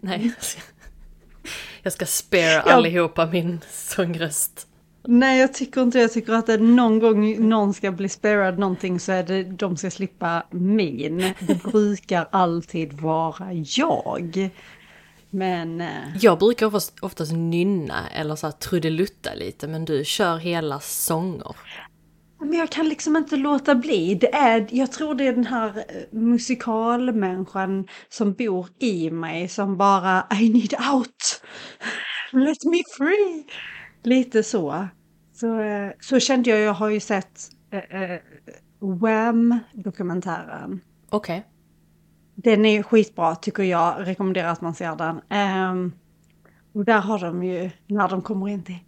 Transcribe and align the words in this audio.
Nej. 0.10 0.32
Jag 1.82 1.92
ska 1.92 2.06
spare 2.06 2.60
allihopa 2.62 3.26
min 3.26 3.60
sångröst. 3.70 4.66
Nej, 5.04 5.40
jag 5.40 5.54
tycker 5.54 5.82
inte 5.82 5.98
Jag 5.98 6.12
tycker 6.12 6.32
att 6.32 6.60
någon 6.60 6.98
gång 6.98 7.48
någon 7.48 7.74
ska 7.74 7.92
bli 7.92 8.08
sparad 8.08 8.58
någonting 8.58 9.00
så 9.00 9.12
är 9.12 9.22
det 9.22 9.42
de 9.44 9.76
ska 9.76 9.90
slippa 9.90 10.46
min. 10.50 11.34
Det 11.38 11.62
brukar 11.62 12.28
alltid 12.32 12.92
vara 12.92 13.52
jag. 13.52 14.50
Men... 15.30 15.80
eh, 15.80 15.88
Jag 16.20 16.38
brukar 16.38 16.72
oftast 17.00 17.32
nynna 17.32 18.08
eller 18.08 18.36
så 18.36 18.46
här 18.46 18.52
trudelutta 18.52 19.34
lite, 19.34 19.68
men 19.68 19.84
du 19.84 20.04
kör 20.04 20.36
hela 20.36 20.80
sånger. 20.80 21.56
Men 22.40 22.52
jag 22.52 22.70
kan 22.70 22.88
liksom 22.88 23.16
inte 23.16 23.36
låta 23.36 23.74
bli. 23.74 24.14
Det 24.14 24.34
är, 24.34 24.66
jag 24.70 24.92
tror 24.92 25.14
det 25.14 25.26
är 25.26 25.32
den 25.32 25.46
här 25.46 25.68
eh, 25.68 25.84
musikalmänniskan 26.10 27.88
som 28.08 28.32
bor 28.32 28.66
i 28.78 29.10
mig 29.10 29.48
som 29.48 29.76
bara 29.76 30.26
I 30.40 30.48
need 30.48 30.74
out. 30.92 31.42
Let 32.32 32.64
me 32.64 32.82
free. 32.98 33.46
Lite 34.02 34.42
så. 34.42 34.88
Så, 35.32 35.60
eh, 35.60 35.90
så 36.00 36.20
kände 36.20 36.50
jag, 36.50 36.60
jag 36.60 36.74
har 36.74 36.88
ju 36.88 37.00
sett 37.00 37.48
eh, 37.70 38.02
eh, 38.02 38.20
Wham-dokumentären. 38.80 40.80
Okej. 41.10 41.46
Den 42.34 42.64
är 42.64 42.82
skitbra 42.82 43.36
tycker 43.36 43.62
jag, 43.62 43.94
rekommenderar 43.98 44.48
att 44.48 44.60
man 44.60 44.74
ser 44.74 44.96
den. 44.96 45.20
Ehm, 45.28 45.92
och 46.74 46.84
där 46.84 47.00
har 47.00 47.18
de 47.18 47.42
ju, 47.42 47.70
när 47.86 48.08
de 48.08 48.22
kommer 48.22 48.48
in 48.48 48.64
till 48.64 48.78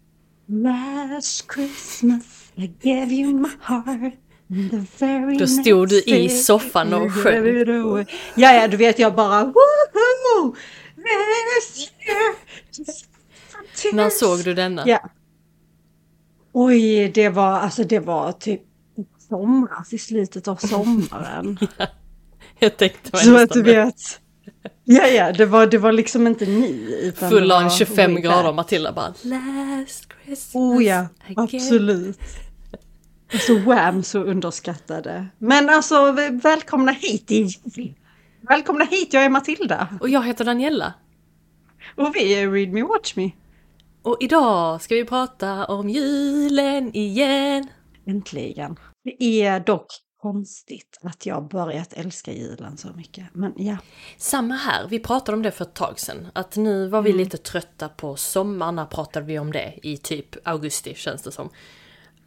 Last 0.61 1.51
Christmas 1.53 2.51
I 2.55 2.67
gave 2.67 3.11
you 3.11 3.33
my 3.33 3.49
heart 3.61 4.13
and 4.49 4.71
the 4.71 4.85
very 4.99 5.37
Då 5.37 5.47
stod 5.47 5.89
du 5.89 6.01
i 6.01 6.29
soffan 6.29 6.93
och 6.93 7.11
sjöng. 7.11 8.05
Ja, 8.35 8.53
ja, 8.53 8.67
du 8.67 8.77
vet 8.77 8.99
jag 8.99 9.15
bara 9.15 9.43
woho! 9.43 10.55
När 13.93 14.09
tears." 14.09 14.13
såg 14.13 14.43
du 14.43 14.53
denna? 14.53 14.83
Ja. 14.85 15.09
Oj, 16.51 17.11
det 17.13 17.29
var 17.29 17.59
alltså 17.59 17.83
det 17.83 17.99
var 17.99 18.31
typ 18.31 18.61
somras, 19.29 19.93
i 19.93 19.97
slutet 19.97 20.47
av 20.47 20.55
sommaren. 20.55 21.57
Jag 22.59 22.77
tänkte 22.77 23.17
Så 23.17 23.43
att 23.43 23.49
du 23.49 23.61
vet. 23.61 23.95
Ja, 24.83 25.07
ja, 25.07 25.31
det 25.31 25.45
var, 25.45 25.67
det 25.67 25.77
var 25.77 25.91
liksom 25.91 26.27
inte. 26.27 26.45
Utan 26.45 27.29
Full 27.29 27.51
on 27.51 27.63
var 27.63 27.69
25 27.69 28.13
way 28.13 28.21
grader. 28.21 28.53
Matilda 28.53 28.91
bara 28.91 29.13
Last 29.23 30.12
Christmas 30.25 30.55
Oh 30.55 30.83
ja, 30.83 31.07
I 31.27 31.33
gave-" 31.33 31.55
absolut. 31.55 32.19
Alltså 33.33 33.57
Wham 33.57 34.03
så 34.03 34.19
underskattade. 34.23 35.27
Men 35.37 35.69
alltså 35.69 36.11
välkomna 36.31 36.91
hit 36.91 37.31
i 37.31 37.49
Välkomna 38.49 38.85
hit, 38.85 39.13
jag 39.13 39.25
är 39.25 39.29
Matilda. 39.29 39.87
Och 40.01 40.09
jag 40.09 40.25
heter 40.25 40.45
Daniela. 40.45 40.93
Och 41.95 42.15
vi 42.15 42.33
är 42.33 42.51
Read 42.51 42.69
Me 42.69 42.83
Watch 42.83 43.15
Me. 43.15 43.31
Och 44.01 44.17
idag 44.19 44.81
ska 44.81 44.95
vi 44.95 45.05
prata 45.05 45.65
om 45.65 45.89
julen 45.89 46.95
igen. 46.95 47.67
Äntligen. 48.05 48.75
Det 49.03 49.43
är 49.43 49.59
dock 49.59 49.87
konstigt 50.23 50.99
att 51.01 51.25
jag 51.25 51.47
börjat 51.47 51.93
älska 51.93 52.33
julen 52.33 52.77
så 52.77 52.87
mycket. 52.95 53.25
Men 53.33 53.53
ja. 53.57 53.77
Samma 54.17 54.53
här, 54.53 54.87
vi 54.87 54.99
pratade 54.99 55.35
om 55.35 55.41
det 55.41 55.51
för 55.51 55.65
ett 55.65 55.73
tag 55.73 55.99
sedan. 55.99 56.27
Att 56.33 56.55
nu 56.55 56.87
var 56.87 57.01
vi 57.01 57.13
lite 57.13 57.37
trötta 57.37 57.89
på 57.89 58.15
sommaren, 58.15 58.75
när 58.75 58.85
pratade 58.85 59.25
vi 59.25 59.39
om 59.39 59.51
det? 59.51 59.79
I 59.83 59.97
typ 59.97 60.47
augusti 60.47 60.93
känns 60.95 61.21
det 61.21 61.31
som. 61.31 61.49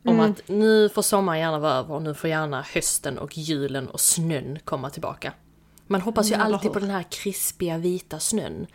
Om 0.04 0.20
att 0.20 0.48
nu 0.48 0.88
får 0.88 1.02
sommaren 1.02 1.40
gärna 1.40 1.58
vara 1.58 1.72
över 1.72 1.94
och 1.94 2.02
nu 2.02 2.14
får 2.14 2.30
gärna 2.30 2.62
hösten 2.62 3.18
och 3.18 3.38
julen 3.38 3.88
och 3.88 4.00
snön 4.00 4.58
komma 4.64 4.90
tillbaka. 4.90 5.32
Man 5.86 6.00
hoppas 6.00 6.30
ju 6.30 6.34
Mm, 6.34 6.46
alltid 6.46 6.72
på 6.72 6.78
den 6.78 6.90
här 6.90 7.02
krispiga 7.10 7.78
vita 7.78 8.20
snön. 8.20 8.66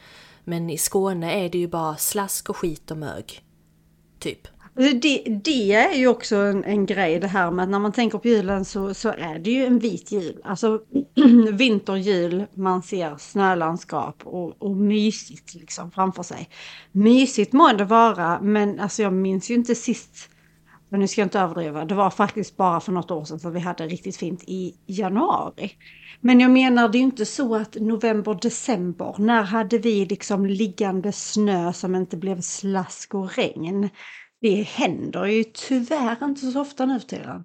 Men 0.43 0.69
i 0.69 0.77
Skåne 0.77 1.45
är 1.45 1.49
det 1.49 1.57
ju 1.57 1.67
bara 1.67 1.97
slask 1.97 2.49
och 2.49 2.57
skit 2.57 2.91
och 2.91 2.97
mög. 2.97 3.43
Typ. 4.19 4.47
Alltså, 4.75 4.97
det, 4.97 5.23
det 5.43 5.73
är 5.73 5.93
ju 5.93 6.07
också 6.07 6.35
en, 6.35 6.63
en 6.63 6.85
grej 6.85 7.19
det 7.19 7.27
här 7.27 7.51
med 7.51 7.63
att 7.63 7.69
när 7.69 7.79
man 7.79 7.91
tänker 7.91 8.17
på 8.17 8.27
julen 8.27 8.65
så, 8.65 8.93
så 8.93 9.09
är 9.09 9.39
det 9.39 9.51
ju 9.51 9.65
en 9.65 9.79
vit 9.79 10.11
jul. 10.11 10.41
Alltså 10.43 10.81
vinter, 11.51 11.95
jul, 11.95 12.45
man 12.53 12.83
ser 12.83 13.17
snölandskap 13.17 14.21
och, 14.23 14.61
och 14.61 14.77
mysigt 14.77 15.53
liksom 15.53 15.91
framför 15.91 16.23
sig. 16.23 16.49
Mysigt 16.91 17.53
må 17.53 17.73
det 17.73 17.85
vara, 17.85 18.41
men 18.41 18.79
alltså 18.79 19.01
jag 19.01 19.13
minns 19.13 19.51
ju 19.51 19.55
inte 19.55 19.75
sist, 19.75 20.29
men 20.89 20.99
nu 20.99 21.07
ska 21.07 21.21
jag 21.21 21.25
inte 21.25 21.39
överdriva, 21.39 21.85
det 21.85 21.95
var 21.95 22.09
faktiskt 22.09 22.57
bara 22.57 22.79
för 22.79 22.91
något 22.91 23.11
år 23.11 23.25
sedan 23.25 23.39
som 23.39 23.53
vi 23.53 23.59
hade 23.59 23.87
riktigt 23.87 24.17
fint 24.17 24.43
i 24.47 24.75
januari. 24.85 25.71
Men 26.21 26.39
jag 26.39 26.51
menar 26.51 26.89
det 26.89 26.97
är 26.97 26.99
ju 26.99 27.05
inte 27.05 27.25
så 27.25 27.55
att 27.55 27.75
november, 27.75 28.39
december, 28.41 29.15
när 29.17 29.43
hade 29.43 29.77
vi 29.77 30.05
liksom 30.05 30.45
liggande 30.45 31.11
snö 31.11 31.73
som 31.73 31.95
inte 31.95 32.17
blev 32.17 32.41
slask 32.41 33.13
och 33.13 33.37
regn? 33.37 33.89
Det 34.41 34.61
händer 34.63 35.25
ju 35.25 35.43
tyvärr 35.43 36.23
inte 36.23 36.41
så 36.51 36.61
ofta 36.61 36.85
nu 36.85 36.99
för 36.99 37.07
tiden. 37.07 37.43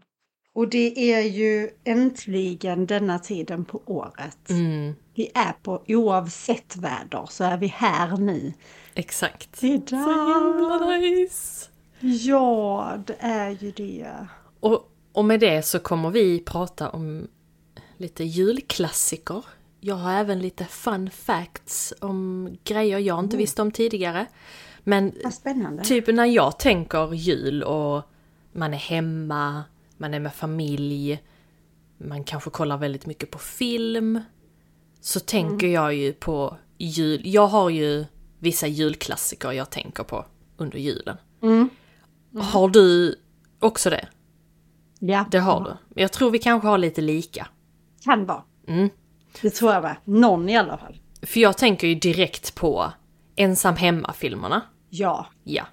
Och 0.53 0.69
det 0.69 1.13
är 1.15 1.23
ju 1.23 1.71
äntligen 1.85 2.87
denna 2.87 3.19
tiden 3.19 3.65
på 3.65 3.83
året. 3.87 4.51
Mm, 4.51 4.95
Vi 5.15 5.31
är 5.35 5.53
på, 5.63 5.83
oavsett 5.89 6.77
väder, 6.77 7.27
så 7.31 7.45
är 7.45 7.57
vi 7.57 7.67
här 7.67 8.17
nu. 8.17 8.53
exakt. 8.95 9.61
Det 9.61 9.67
är 9.75 9.87
Så 9.87 9.97
himla 9.97 10.97
nice! 10.99 11.69
Ja, 12.01 12.97
det 13.07 13.17
är 13.19 13.51
ju 13.51 13.71
det. 13.73 14.27
Och, 14.61 14.91
och 15.13 15.25
med 15.25 15.41
det 15.41 15.63
så 15.63 15.79
kommer 15.79 16.11
vi 16.11 16.41
prata 16.41 16.91
om 16.91 17.29
lite 17.97 18.25
julklassiker. 18.25 19.45
Jag 19.81 19.95
har 19.95 20.13
även 20.13 20.39
lite 20.39 20.65
fun 20.65 21.11
facts 21.11 21.95
om 22.01 22.51
grejer 22.65 22.99
jag 22.99 23.25
inte 23.25 23.37
visste 23.37 23.63
om 23.63 23.71
tidigare. 23.71 24.27
Men 24.89 25.13
typ 25.85 26.07
när 26.07 26.25
jag 26.25 26.59
tänker 26.59 27.15
jul 27.15 27.63
och 27.63 28.03
man 28.53 28.75
är 28.75 28.79
hemma, 28.79 29.65
man 29.97 30.15
är 30.15 30.21
med 30.21 30.35
familj, 30.35 31.23
man 31.99 32.25
kanske 32.25 32.51
kollar 32.51 32.77
väldigt 32.77 33.07
mycket 33.07 33.31
på 33.31 33.39
film. 33.39 34.21
Så 35.01 35.21
tänker 35.21 35.67
jag 35.67 35.95
ju 35.95 36.13
på 36.13 36.57
jul. 36.79 37.21
Jag 37.25 37.47
har 37.47 37.71
ju 37.71 38.05
vissa 38.39 38.67
julklassiker 38.67 39.53
jag 39.53 39.71
tänker 39.71 40.05
på 40.05 40.25
under 40.57 40.79
julen. 40.79 41.17
Mm. 41.43 41.69
Har 42.39 42.69
du 42.69 43.17
också 43.61 43.91
det? 43.91 44.09
Ja, 44.99 45.27
Det 45.31 45.39
har 45.39 45.65
du. 45.65 46.01
Jag 46.03 46.13
tror 46.13 46.31
vi 46.31 46.39
kanske 46.39 46.69
har 46.69 46.79
lite 46.79 47.01
lika. 47.01 47.47
kan 48.05 48.27
vara. 48.27 48.43
Mm. 48.69 48.89
Det 49.43 49.51
tror 49.51 49.73
jag 49.73 49.83
med. 49.83 49.97
Någon 50.05 50.49
i 50.49 50.57
alla 50.57 50.79
fall. 50.79 51.01
För 51.23 51.41
jag 51.41 51.59
tänker 51.59 51.87
ju 51.87 51.95
direkt 51.95 52.55
på 52.55 52.93
ensam 53.37 53.77
hemma-filmerna. 53.77 54.63
Ja. 54.91 55.27
Ja. 55.45 55.67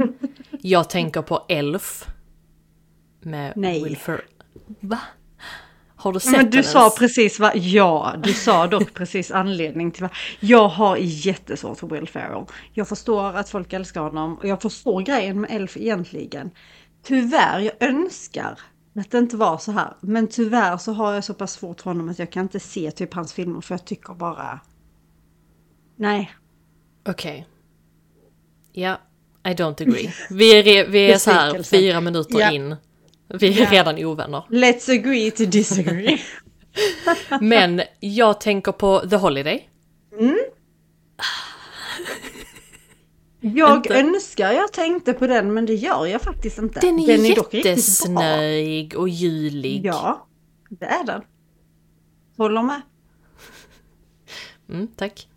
Jag 0.62 0.90
tänker 0.90 1.22
på 1.22 1.46
Elf. 1.50 2.08
Med 3.22 3.54
Nej. 3.56 3.84
Will 3.84 3.98
Ferrell. 3.98 4.22
Va? 4.80 5.00
Har 5.96 6.14
du 6.14 6.20
sett 6.20 6.32
Men 6.32 6.46
du 6.46 6.52
den 6.52 6.64
sa 6.64 6.80
ens? 6.80 6.96
precis 6.96 7.40
vad, 7.40 7.58
ja, 7.58 8.16
du 8.24 8.34
sa 8.34 8.68
dock 8.68 8.94
precis 8.94 9.32
anledning 9.32 9.92
till 9.92 10.02
vad. 10.02 10.12
Jag 10.40 10.68
har 10.68 10.98
jättesvårt 11.00 11.80
för 11.80 11.88
Will 11.88 12.08
Ferrell. 12.08 12.46
Jag 12.74 12.88
förstår 12.88 13.38
att 13.38 13.50
folk 13.50 13.74
älskar 13.74 14.02
honom 14.02 14.38
och 14.38 14.48
jag 14.48 14.62
förstår 14.62 15.02
grejen 15.02 15.42
med 15.42 15.52
Elf 15.52 15.78
egentligen. 15.78 16.52
Tyvärr, 17.04 17.60
jag 17.60 17.90
önskar 17.90 18.60
att 18.96 19.12
det 19.12 19.18
inte 19.18 19.38
var 19.38 19.58
så 19.58 19.72
här. 19.72 19.94
Men 20.02 20.28
tyvärr 20.28 20.78
så 20.78 20.94
har 20.94 21.14
jag 21.14 21.24
så 21.24 21.34
pass 21.34 21.54
svårt 21.54 21.82
för 21.82 21.90
honom 21.90 22.10
att 22.10 22.20
jag 22.20 22.32
kan 22.32 22.44
inte 22.44 22.60
se 22.60 22.92
typ 22.92 23.14
hans 23.14 23.34
filmer 23.34 23.62
för 23.62 23.74
jag 23.74 23.86
tycker 23.86 24.14
bara... 24.14 24.60
Nej. 25.96 26.32
Okej. 27.06 27.48
Ja, 28.72 28.98
I 29.46 29.50
don't 29.54 29.82
agree. 29.82 30.14
Vi 30.30 30.78
är, 30.78 30.88
vi 30.88 31.12
är 31.12 31.18
så 31.18 31.32
här 31.32 31.64
fyra 31.64 32.02
minuter 32.02 32.40
Ja. 32.40 32.52
in. 32.52 32.76
Vi 33.40 33.48
är 33.48 33.64
Ja. 33.64 33.72
redan 33.72 34.06
ovänner. 34.06 34.44
Let's 34.50 35.00
agree 35.00 35.32
to 35.32 35.46
disagree. 35.46 36.20
Men 37.42 37.82
jag 38.00 38.42
tänker 38.42 38.72
på 38.72 39.00
The 39.10 39.16
Holiday. 39.16 39.70
Jag 43.42 43.78
Inte. 43.78 43.94
önskar 44.00 44.52
jag 44.52 44.74
tänkte 44.74 45.14
på 45.14 45.28
den 45.28 45.54
men 45.54 45.66
det 45.66 45.74
gör 45.74 46.06
jag 46.06 46.22
faktiskt 46.22 46.58
inte. 46.58 46.80
Den 46.80 47.00
är, 47.00 47.18
riktigt 47.18 47.36
bra. 47.52 47.60
jättesnöig 47.60 48.96
och 48.98 49.10
julig. 49.10 49.86
Ja, 49.86 50.28
det 50.70 50.86
är 50.86 51.04
den. 51.04 51.22
Håller 52.38 52.62
med. 52.64 52.82
Mm, 54.70 54.88
tack. 54.88 55.28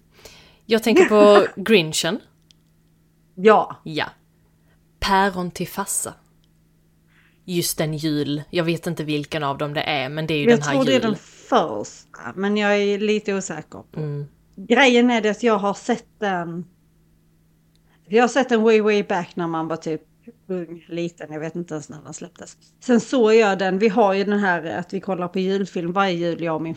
Jag 0.66 0.82
tänker 0.82 1.04
på 1.04 1.46
Grinchen. 1.62 2.20
Ja, 3.36 3.76
Ja. 3.84 4.06
Päron 4.98 5.50
till 5.50 5.68
fassa. 5.68 6.14
Just 7.44 7.78
den 7.78 7.96
jul, 7.96 8.42
jag 8.50 8.64
vet 8.64 8.86
inte 8.86 9.04
vilken 9.04 9.42
av 9.42 9.58
dem 9.58 9.74
det 9.74 9.82
är, 9.82 10.08
men 10.08 10.26
det 10.26 10.34
är 10.34 10.38
ju 10.38 10.50
jag 10.50 10.58
den 10.58 10.62
här 10.62 10.72
tror 10.72 10.84
det 10.84 10.94
är 10.94 11.00
den 11.00 11.16
första, 11.16 12.32
men 12.34 12.56
jag 12.56 12.76
är 12.76 12.98
lite 12.98 13.34
osäker. 13.34 13.82
Mm. 13.96 14.26
Grejen 14.56 15.10
är 15.10 15.20
det 15.20 15.30
att 15.30 15.42
jag 15.42 15.58
har 15.58 15.74
sett 15.74 16.06
den... 16.18 16.66
Jag 18.08 18.22
har 18.22 18.28
sett 18.28 18.48
den 18.48 18.62
way 18.62 18.80
way 18.80 19.02
back 19.02 19.36
när 19.36 19.46
man 19.46 19.68
var 19.68 19.76
typ 19.76 20.02
ung, 20.46 20.84
liten, 20.88 21.32
jag 21.32 21.40
vet 21.40 21.56
inte 21.56 21.74
ens 21.74 21.88
när 21.88 22.02
den 22.02 22.14
släpptes. 22.14 22.56
Sen 22.80 23.00
såg 23.00 23.34
jag 23.34 23.58
den, 23.58 23.78
vi 23.78 23.88
har 23.88 24.14
ju 24.14 24.24
den 24.24 24.38
här 24.38 24.64
att 24.78 24.94
vi 24.94 25.00
kollar 25.00 25.28
på 25.28 25.38
julfilm 25.38 25.92
varje 25.92 26.12
jul, 26.12 26.42
jag 26.42 26.54
och 26.54 26.62
min. 26.62 26.76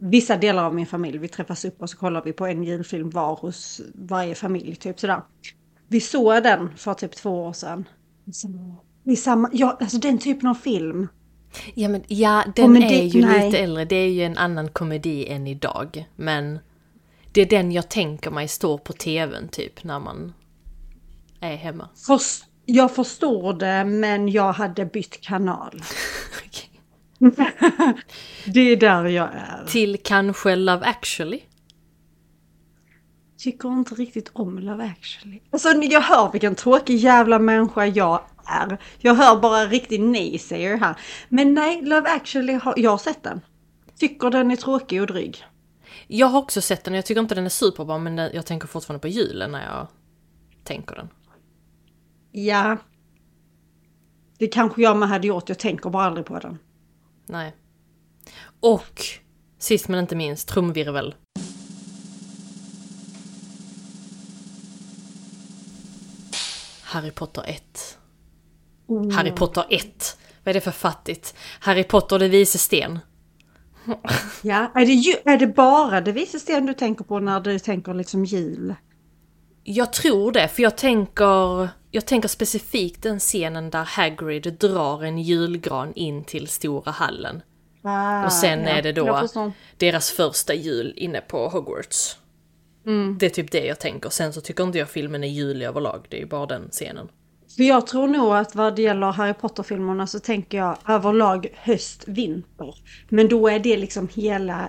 Vissa 0.00 0.36
delar 0.36 0.64
av 0.64 0.74
min 0.74 0.86
familj, 0.86 1.18
vi 1.18 1.28
träffas 1.28 1.64
upp 1.64 1.82
och 1.82 1.90
så 1.90 1.96
kollar 1.96 2.22
vi 2.22 2.32
på 2.32 2.46
en 2.46 2.64
julfilm 2.64 3.10
var 3.10 3.36
hos 3.36 3.80
varje 3.94 4.34
familj, 4.34 4.76
typ 4.76 5.00
sådär. 5.00 5.22
Vi 5.90 6.00
såg 6.00 6.42
den 6.42 6.76
för 6.76 6.94
typ 6.94 7.16
två 7.16 7.30
år 7.30 7.52
sedan. 7.52 7.88
I 9.04 9.16
samma, 9.16 9.50
ja, 9.52 9.78
alltså 9.80 9.98
den 9.98 10.18
typen 10.18 10.48
av 10.48 10.54
film. 10.54 11.08
Ja, 11.74 11.88
men, 11.88 12.02
ja 12.06 12.44
den 12.56 12.72
men 12.72 12.82
är 12.82 13.04
ju 13.04 13.26
nej. 13.26 13.46
lite 13.46 13.58
äldre. 13.58 13.84
Det 13.84 13.96
är 13.96 14.08
ju 14.08 14.22
en 14.22 14.36
annan 14.36 14.68
komedi 14.68 15.26
än 15.28 15.46
idag. 15.46 16.08
Men 16.16 16.58
det 17.32 17.40
är 17.40 17.46
den 17.46 17.72
jag 17.72 17.88
tänker 17.88 18.30
mig 18.30 18.48
står 18.48 18.78
på 18.78 18.92
tvn 18.92 19.48
typ 19.48 19.84
när 19.84 19.98
man 19.98 20.32
är 21.40 21.56
hemma. 21.56 21.88
Först, 22.06 22.44
jag 22.66 22.94
förstår 22.94 23.52
det, 23.52 23.84
men 23.84 24.28
jag 24.28 24.52
hade 24.52 24.84
bytt 24.84 25.20
kanal. 25.20 25.82
det 28.46 28.60
är 28.60 28.76
där 28.76 29.04
jag 29.04 29.28
är. 29.34 29.66
Till 29.66 29.96
kanske 30.04 30.56
Love 30.56 30.86
actually? 30.86 31.40
Tycker 33.40 33.68
inte 33.68 33.94
riktigt 33.94 34.30
om 34.32 34.58
Love 34.58 34.84
actually. 34.84 35.40
Alltså 35.50 35.68
jag 35.68 36.00
hör 36.00 36.32
vilken 36.32 36.54
tråkig 36.54 36.96
jävla 36.96 37.38
människa 37.38 37.86
jag 37.86 38.22
är. 38.44 38.78
Jag 38.98 39.14
hör 39.14 39.40
bara 39.40 39.66
riktigt 39.66 40.00
nej-säger 40.00 40.76
här. 40.76 40.96
Men 41.28 41.54
nej, 41.54 41.82
Love 41.82 42.10
actually, 42.10 42.52
har, 42.52 42.74
jag 42.76 42.90
har 42.90 42.98
sett 42.98 43.22
den. 43.22 43.40
Tycker 43.98 44.30
den 44.30 44.50
är 44.50 44.56
tråkig 44.56 45.00
och 45.00 45.06
dryg. 45.06 45.44
Jag 46.06 46.26
har 46.26 46.38
också 46.38 46.60
sett 46.60 46.84
den, 46.84 46.94
jag 46.94 47.06
tycker 47.06 47.20
inte 47.20 47.34
den 47.34 47.44
är 47.44 47.48
superbra 47.48 47.98
men 47.98 48.18
jag 48.18 48.46
tänker 48.46 48.68
fortfarande 48.68 49.00
på 49.00 49.08
julen 49.08 49.52
när 49.52 49.74
jag 49.74 49.86
tänker 50.64 50.94
den. 50.94 51.08
Ja. 52.32 52.76
Det 54.38 54.46
kanske 54.46 54.82
jag 54.82 54.96
med 54.96 55.08
hade 55.08 55.26
gjort, 55.26 55.48
jag 55.48 55.58
tänker 55.58 55.90
bara 55.90 56.04
aldrig 56.04 56.26
på 56.26 56.38
den. 56.38 56.58
Nej. 57.26 57.54
Och 58.60 59.02
sist 59.58 59.88
men 59.88 60.00
inte 60.00 60.16
minst, 60.16 60.48
trumvirvel. 60.48 61.14
Harry 66.90 67.10
Potter 67.10 67.44
1. 67.46 67.98
Harry 69.12 69.30
Potter 69.30 69.64
1. 69.70 70.16
Vad 70.44 70.50
är 70.50 70.54
det 70.54 70.60
för 70.60 70.70
fattigt? 70.70 71.34
Harry 71.60 71.84
Potter 71.84 72.16
och 72.16 72.20
det 72.20 72.28
vise 72.28 72.58
sten. 72.58 72.98
Ja, 74.42 74.72
är 74.74 74.86
det, 74.86 74.92
ju, 74.92 75.14
är 75.24 75.36
det 75.36 75.46
bara 75.46 76.00
det 76.00 76.12
vise 76.12 76.38
sten 76.40 76.66
du 76.66 76.74
tänker 76.74 77.04
på 77.04 77.18
när 77.18 77.40
du 77.40 77.58
tänker 77.58 77.94
liksom 77.94 78.24
jul? 78.24 78.74
Jag 79.64 79.92
tror 79.92 80.32
det, 80.32 80.48
för 80.48 80.62
jag 80.62 80.76
tänker, 80.76 81.68
jag 81.90 82.06
tänker 82.06 82.28
specifikt 82.28 83.02
den 83.02 83.18
scenen 83.18 83.70
där 83.70 83.84
Hagrid 83.84 84.56
drar 84.60 85.04
en 85.04 85.18
julgran 85.18 85.92
in 85.94 86.24
till 86.24 86.48
stora 86.48 86.90
hallen. 86.90 87.42
Ah, 87.82 88.24
Och 88.24 88.32
sen 88.32 88.60
ja, 88.62 88.68
är 88.68 88.82
det 88.82 88.92
då 88.92 89.28
deras 89.76 90.10
första 90.10 90.54
jul 90.54 90.94
inne 90.96 91.20
på 91.20 91.48
Hogwarts. 91.48 92.16
Det 93.18 93.26
är 93.26 93.30
typ 93.30 93.50
det 93.50 93.66
jag 93.66 93.80
tänker. 93.80 94.10
Sen 94.10 94.32
så 94.32 94.40
tycker 94.40 94.64
inte 94.64 94.78
jag 94.78 94.88
filmen 94.88 95.24
är 95.24 95.28
julig 95.28 95.66
överlag. 95.66 96.06
Det 96.08 96.16
är 96.16 96.20
ju 96.20 96.26
bara 96.26 96.46
den 96.46 96.68
scenen. 96.70 97.08
För 97.56 97.62
jag 97.62 97.86
tror 97.86 98.08
nog 98.08 98.34
att 98.34 98.54
vad 98.54 98.76
det 98.76 98.82
gäller 98.82 99.12
Harry 99.12 99.34
Potter-filmerna 99.34 100.06
så 100.06 100.20
tänker 100.20 100.58
jag 100.58 100.76
överlag 100.88 101.46
höst, 101.56 102.04
vinter. 102.08 102.74
Men 103.08 103.28
då 103.28 103.48
är 103.48 103.58
det 103.58 103.76
liksom 103.76 104.08
hela, 104.14 104.68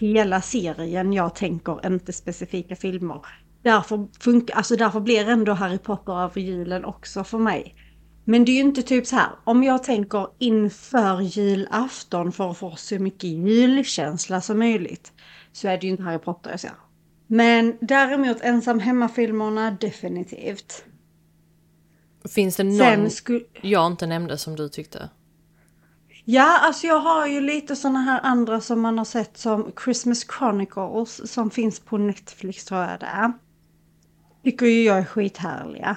hela 0.00 0.40
serien 0.40 1.12
jag 1.12 1.34
tänker, 1.34 1.86
inte 1.86 2.12
specifika 2.12 2.76
filmer. 2.76 3.20
Därför, 3.62 4.08
funkar, 4.20 4.54
alltså 4.54 4.76
därför 4.76 5.00
blir 5.00 5.28
ändå 5.28 5.52
Harry 5.52 5.78
Potter 5.78 6.24
över 6.24 6.40
julen 6.40 6.84
också 6.84 7.24
för 7.24 7.38
mig. 7.38 7.74
Men 8.24 8.44
det 8.44 8.52
är 8.52 8.54
ju 8.54 8.60
inte 8.60 8.82
typ 8.82 9.06
så 9.06 9.16
här, 9.16 9.28
om 9.44 9.64
jag 9.64 9.84
tänker 9.84 10.26
inför 10.38 11.20
julafton 11.20 12.32
för 12.32 12.50
att 12.50 12.58
få 12.58 12.76
så 12.76 12.98
mycket 12.98 13.30
julkänsla 13.30 14.40
som 14.40 14.58
möjligt. 14.58 15.12
Så 15.52 15.68
är 15.68 15.78
det 15.78 15.86
ju 15.86 15.90
inte 15.90 16.02
Harry 16.02 16.18
Potter 16.18 16.50
jag 16.50 16.60
ser. 16.60 16.72
Men 17.30 17.76
däremot 17.80 18.40
ensam 18.40 18.80
hemma-filmerna 18.80 19.70
definitivt. 19.70 20.84
Finns 22.34 22.56
det 22.56 22.64
någon 22.64 23.10
jag 23.62 23.86
inte 23.86 24.06
nämnde 24.06 24.38
som 24.38 24.56
du 24.56 24.68
tyckte? 24.68 25.10
Ja, 26.24 26.58
alltså 26.58 26.86
jag 26.86 26.98
har 26.98 27.26
ju 27.26 27.40
lite 27.40 27.76
sådana 27.76 27.98
här 27.98 28.20
andra 28.22 28.60
som 28.60 28.80
man 28.80 28.98
har 28.98 29.04
sett 29.04 29.38
som 29.38 29.72
Christmas 29.84 30.26
Chronicles 30.38 31.32
som 31.32 31.50
finns 31.50 31.80
på 31.80 31.98
Netflix 31.98 32.64
tror 32.64 32.80
jag 32.80 33.00
det 33.00 33.06
är. 33.06 33.32
Tycker 34.44 34.66
ju 34.66 34.82
jag 34.82 34.98
är 34.98 35.04
skithärliga. 35.04 35.96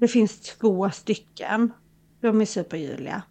Det 0.00 0.08
finns 0.08 0.40
två 0.40 0.90
stycken. 0.90 1.72
De 2.20 2.40
är 2.40 2.44
superjuliga. 2.44 3.22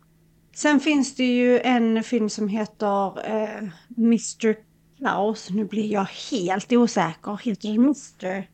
Sen 0.55 0.79
finns 0.79 1.15
det 1.15 1.23
ju 1.23 1.59
en 1.59 2.03
film 2.03 2.29
som 2.29 2.47
heter 2.47 3.29
eh, 3.29 3.69
Mr. 3.97 4.55
Klaus. 4.97 5.49
Nu 5.49 5.65
blir 5.65 5.91
jag 5.91 6.07
helt 6.31 6.73
osäker. 6.73 7.39
Heter 7.43 7.67
det 7.69 7.75
Mr? 7.75 8.47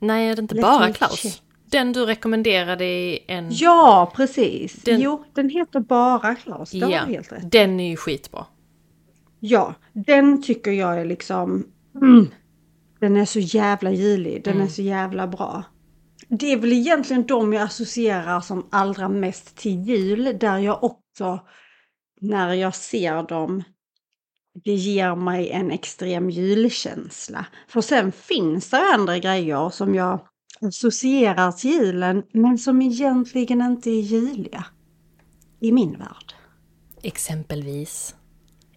Nej, 0.00 0.28
är 0.28 0.36
det 0.36 0.42
inte 0.42 0.54
Let 0.54 0.62
bara 0.62 0.92
Klaus? 0.92 1.20
check. 1.20 1.42
Den 1.70 1.92
du 1.92 2.06
rekommenderade 2.06 2.84
i 2.84 3.24
en... 3.28 3.48
Ja, 3.50 4.12
precis. 4.16 4.82
Den- 4.82 5.00
Jo, 5.00 5.24
den 5.34 5.50
heter 5.50 5.80
bara 5.80 6.34
Klaus. 6.34 6.70
Det 6.70 6.78
Ja, 6.78 6.98
helt 7.04 7.32
rätt. 7.32 7.52
den 7.52 7.80
är 7.80 7.90
ju 7.90 7.96
skitbra. 7.96 8.46
Ja, 9.40 9.74
den 9.92 10.42
tycker 10.42 10.70
jag 10.72 11.00
är 11.00 11.04
liksom... 11.04 11.66
Mm, 11.94 12.26
den 13.00 13.16
är 13.16 13.24
så 13.24 13.38
jävla 13.38 13.90
julig, 13.92 14.44
den 14.44 14.60
är 14.60 14.66
så 14.66 14.82
jävla 14.82 15.26
bra. 15.26 15.62
Det 16.28 16.52
är 16.52 16.56
väl 16.56 16.72
egentligen 16.72 17.26
de 17.26 17.52
jag 17.52 17.62
associerar 17.62 18.40
som 18.40 18.66
allra 18.70 19.08
mest 19.08 19.56
till 19.56 19.82
jul, 19.82 20.36
där 20.40 20.58
jag 20.58 20.84
också, 20.84 21.40
när 22.20 22.54
jag 22.54 22.74
ser 22.74 23.22
dem, 23.22 23.62
det 24.64 24.74
ger 24.74 25.14
mig 25.14 25.50
en 25.50 25.70
extrem 25.70 26.30
julkänsla. 26.30 27.46
För 27.68 27.80
sen 27.80 28.12
finns 28.12 28.70
det 28.70 28.80
andra 28.94 29.18
grejer 29.18 29.70
som 29.70 29.94
jag 29.94 30.20
associerar 30.60 31.52
till 31.52 31.70
julen, 31.70 32.22
men 32.32 32.58
som 32.58 32.82
egentligen 32.82 33.60
inte 33.62 33.90
är 33.90 34.00
juliga. 34.00 34.64
I 35.60 35.72
min 35.72 35.92
värld. 35.98 36.34
Exempelvis. 37.02 38.14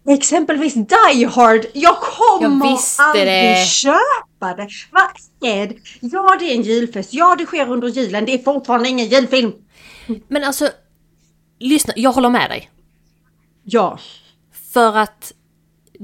Exempelvis 0.08 0.74
Die 0.74 1.24
Hard. 1.24 1.66
Jag 1.74 1.96
kommer 2.00 2.66
Jag 2.66 2.78
aldrig 2.98 3.26
det. 3.26 3.66
köpa 3.66 4.54
det. 4.56 4.68
Vad 4.92 5.50
är 5.52 5.66
det? 5.66 5.76
Ja, 6.00 6.36
det 6.40 6.44
är 6.44 6.56
en 6.56 6.62
julfest. 6.62 7.14
Ja, 7.14 7.36
det 7.38 7.46
sker 7.46 7.70
under 7.70 7.88
julen. 7.88 8.24
Det 8.24 8.34
är 8.34 8.38
fortfarande 8.38 8.88
ingen 8.88 9.06
julfilm. 9.06 9.52
Men 10.28 10.44
alltså, 10.44 10.68
lyssna, 11.58 11.92
jag 11.96 12.12
håller 12.12 12.30
med 12.30 12.50
dig. 12.50 12.70
Ja. 13.64 13.98
För 14.72 14.96
att 14.96 15.32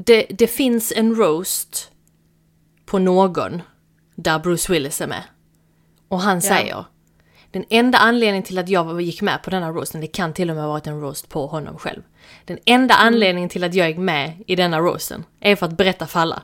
det, 0.07 0.27
det 0.31 0.47
finns 0.47 0.93
en 0.97 1.15
roast 1.15 1.91
på 2.87 2.99
någon 2.99 3.63
där 4.15 4.39
Bruce 4.39 4.73
Willis 4.73 5.01
är 5.01 5.07
med. 5.07 5.23
Och 6.09 6.21
han 6.21 6.43
säger 6.43 6.85
den 7.51 7.65
enda 7.71 7.99
anledningen 7.99 8.43
till 8.43 8.59
att 8.59 8.69
jag 8.69 9.01
gick 9.01 9.23
med 9.23 9.43
på 9.43 9.51
denna 9.51 9.71
roasten, 9.71 10.01
det 10.01 10.07
kan 10.07 10.33
till 10.33 10.51
och 10.51 10.57
med 10.57 10.65
ha 10.65 10.73
varit 10.73 10.87
en 10.87 11.01
roast 11.01 11.29
på 11.29 11.47
honom 11.47 11.79
själv. 11.79 12.03
Den 12.45 12.59
enda 12.65 12.95
anledningen 12.95 13.49
till 13.49 13.65
att 13.65 13.75
jag 13.75 13.89
gick 13.89 13.99
med 13.99 14.45
i 14.47 14.57
denna 14.57 14.79
roasten 14.81 15.25
är 15.41 15.57
för 15.57 15.67
att 15.67 15.77
berätta 15.77 16.07
för 16.07 16.21
alla 16.21 16.43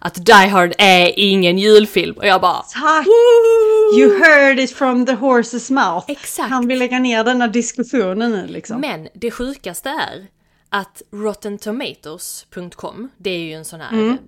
att 0.00 0.26
Die 0.26 0.32
Hard 0.32 0.74
är 0.78 1.12
ingen 1.16 1.58
julfilm. 1.58 2.16
Och 2.16 2.26
jag 2.26 2.40
bara... 2.40 2.62
Tack! 2.62 3.06
"Woo!" 3.06 3.98
You 3.98 4.18
heard 4.18 4.58
it 4.58 4.76
from 4.76 5.06
the 5.06 5.12
horse's 5.12 5.72
mouth. 5.72 6.10
Exakt. 6.10 6.50
Han 6.50 6.68
vill 6.68 6.78
lägga 6.78 6.98
ner 6.98 7.24
denna 7.24 7.48
diskussionen 7.48 8.30
nu 8.30 8.46
liksom. 8.46 8.80
Men 8.80 9.08
det 9.14 9.30
sjukaste 9.30 9.88
är 9.88 10.26
att 10.68 11.02
rottentomatoes.com, 11.10 13.08
det 13.18 13.30
är 13.30 13.38
ju 13.38 13.52
en 13.52 13.64
sån 13.64 13.80
här 13.80 14.18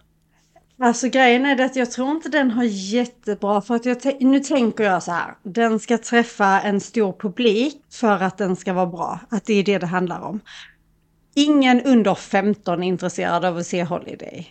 Alltså 0.81 1.07
grejen 1.09 1.45
är 1.45 1.55
det 1.55 1.65
att 1.65 1.75
jag 1.75 1.91
tror 1.91 2.11
inte 2.11 2.29
den 2.29 2.51
har 2.51 2.63
jättebra 2.63 3.61
för 3.61 3.75
att 3.75 3.85
jag 3.85 4.21
nu 4.21 4.39
tänker 4.39 4.83
jag 4.83 5.03
så 5.03 5.11
här. 5.11 5.37
Den 5.43 5.79
ska 5.79 5.97
träffa 5.97 6.61
en 6.61 6.79
stor 6.81 7.13
publik 7.13 7.81
för 7.91 8.23
att 8.23 8.37
den 8.37 8.55
ska 8.55 8.73
vara 8.73 8.85
bra. 8.85 9.19
Att 9.29 9.45
det 9.45 9.53
är 9.53 9.63
det 9.63 9.77
det 9.77 9.87
handlar 9.87 10.21
om. 10.21 10.39
Ingen 11.39 11.81
under 11.81 12.15
15 12.15 12.83
är 12.83 12.87
intresserad 12.87 13.45
av 13.45 13.57
att 13.57 13.65
se 13.65 13.83
Holiday. 13.83 14.47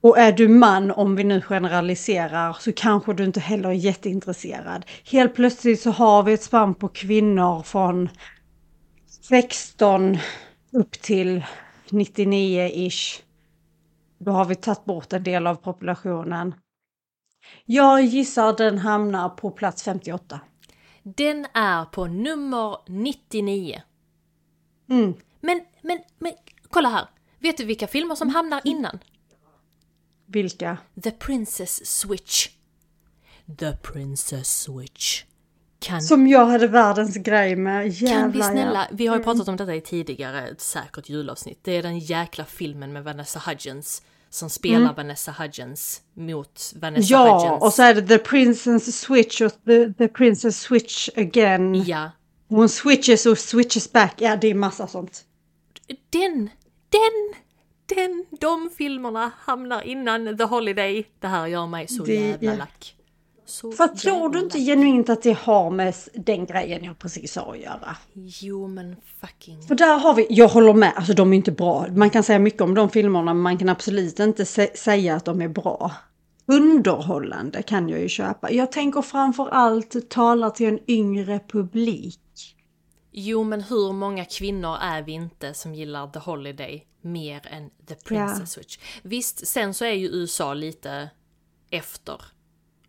Och 0.00 0.18
är 0.18 0.32
du 0.32 0.48
man, 0.48 0.90
om 0.90 1.16
vi 1.16 1.24
nu 1.24 1.40
generaliserar, 1.40 2.56
så 2.60 2.72
kanske 2.72 3.14
du 3.14 3.24
inte 3.24 3.40
heller 3.40 3.68
är 3.68 3.72
jätteintresserad. 3.72 4.84
Helt 5.10 5.34
plötsligt 5.34 5.80
så 5.80 5.90
har 5.90 6.22
vi 6.22 6.32
ett 6.32 6.42
spann 6.42 6.74
på 6.74 6.88
kvinnor 6.88 7.62
från 7.62 8.08
16 9.06 10.18
upp 10.72 10.92
till 10.92 11.44
99-ish. 11.88 13.22
Då 14.18 14.30
har 14.30 14.44
vi 14.44 14.54
tagit 14.54 14.84
bort 14.84 15.12
en 15.12 15.22
del 15.22 15.46
av 15.46 15.54
populationen. 15.54 16.54
Jag 17.64 18.04
gissar 18.04 18.56
den 18.56 18.78
hamnar 18.78 19.28
på 19.28 19.50
plats 19.50 19.82
58. 19.82 20.40
Den 21.02 21.46
är 21.54 21.84
på 21.84 22.06
nummer 22.06 22.76
99. 22.88 23.82
Mm. 24.90 25.14
Men, 25.40 25.60
men, 25.84 25.98
men, 26.18 26.32
kolla 26.70 26.88
här. 26.88 27.08
Vet 27.38 27.56
du 27.56 27.64
vilka 27.64 27.86
filmer 27.86 28.14
som 28.14 28.28
hamnar 28.28 28.60
innan? 28.64 28.98
Vilka? 30.26 30.76
The 31.02 31.10
Princess 31.10 31.86
Switch. 31.86 32.48
The 33.58 33.72
Princess 33.72 34.62
Switch. 34.62 35.24
Kan, 35.78 36.02
Som 36.02 36.26
jag 36.26 36.46
hade 36.46 36.66
världens 36.66 37.16
grej 37.16 37.56
med. 37.56 37.88
Jävlar 37.88 38.20
kan 38.20 38.32
vi 38.32 38.42
snälla, 38.42 38.86
ja. 38.90 38.96
vi 38.96 39.06
har 39.06 39.16
ju 39.16 39.22
pratat 39.22 39.48
om 39.48 39.56
detta 39.56 39.74
i 39.74 39.80
tidigare 39.80 40.54
säkert 40.58 41.08
julavsnitt. 41.08 41.58
Det 41.62 41.72
är 41.72 41.82
den 41.82 41.98
jäkla 41.98 42.44
filmen 42.44 42.92
med 42.92 43.04
Vanessa 43.04 43.42
Hudgens 43.46 44.02
som 44.30 44.50
spelar 44.50 44.94
Vanessa 44.94 45.32
Hudgens 45.38 46.02
mot 46.14 46.72
Vanessa 46.76 47.12
Ja, 47.12 47.38
Hudgens. 47.38 47.62
och 47.62 47.72
så 47.72 47.82
är 47.82 47.94
det 47.94 48.02
The 48.02 48.18
Princess 48.18 49.00
Switch 49.00 49.40
och 49.40 49.52
The, 49.64 49.92
the 49.92 50.08
Princess 50.08 50.60
Switch 50.60 51.08
again. 51.16 51.74
Ja, 51.74 52.10
Hon 52.48 52.68
switches 52.68 53.26
och 53.26 53.38
switches 53.38 53.92
back. 53.92 54.14
Ja, 54.18 54.36
det 54.36 54.50
är 54.50 54.54
massa 54.54 54.86
sånt. 54.86 55.24
Den, 56.10 56.50
den, 56.88 57.34
den, 57.96 58.24
de 58.40 58.70
filmerna 58.76 59.30
hamnar 59.38 59.82
innan 59.82 60.36
The 60.38 60.44
Holiday. 60.44 61.04
Det 61.20 61.26
här 61.26 61.46
gör 61.46 61.66
mig 61.66 61.88
så 61.88 62.04
Det- 62.04 62.14
jävla 62.14 62.52
ja. 62.52 62.56
lack. 62.58 62.96
Så 63.46 63.72
För 63.72 63.88
tror 63.88 64.12
du 64.28 64.38
jävla 64.38 64.40
inte 64.40 64.58
lack. 64.58 64.66
genuint 64.66 65.08
att 65.08 65.22
det 65.22 65.38
har 65.38 65.70
med 65.70 65.94
den 66.14 66.46
grejen 66.46 66.84
jag 66.84 66.98
precis 66.98 67.32
sa 67.32 67.52
att 67.52 67.58
göra? 67.60 67.96
Jo 68.12 68.66
men 68.68 68.96
fucking... 69.20 69.62
För 69.62 69.74
där 69.74 69.98
har 69.98 70.14
vi, 70.14 70.26
jag 70.30 70.48
håller 70.48 70.72
med, 70.74 70.92
alltså 70.96 71.12
de 71.12 71.32
är 71.32 71.36
inte 71.36 71.52
bra. 71.52 71.86
Man 71.96 72.10
kan 72.10 72.22
säga 72.22 72.38
mycket 72.38 72.60
om 72.60 72.74
de 72.74 72.88
filmerna 72.90 73.34
men 73.34 73.42
man 73.42 73.58
kan 73.58 73.68
absolut 73.68 74.18
inte 74.20 74.44
sä- 74.44 74.76
säga 74.76 75.14
att 75.16 75.24
de 75.24 75.40
är 75.42 75.48
bra. 75.48 75.92
Underhållande 76.46 77.62
kan 77.62 77.88
jag 77.88 78.00
ju 78.00 78.08
köpa. 78.08 78.52
Jag 78.52 78.72
tänker 78.72 79.02
framför 79.02 79.48
allt 79.48 80.08
tala 80.10 80.50
till 80.50 80.66
en 80.68 80.78
yngre 80.90 81.40
publik. 81.48 82.20
Jo 83.16 83.44
men 83.44 83.60
hur 83.62 83.92
många 83.92 84.24
kvinnor 84.24 84.76
är 84.80 85.02
vi 85.02 85.12
inte 85.12 85.54
som 85.54 85.74
gillar 85.74 86.08
The 86.08 86.18
Holiday 86.18 86.86
mer 87.00 87.42
än 87.50 87.70
The 87.86 87.94
Princess 87.94 88.38
Ja. 88.40 88.46
Switch? 88.46 88.78
Visst, 89.02 89.46
sen 89.46 89.74
så 89.74 89.84
är 89.84 89.92
ju 89.92 90.06
USA 90.08 90.54
lite 90.54 91.10
efter 91.70 92.20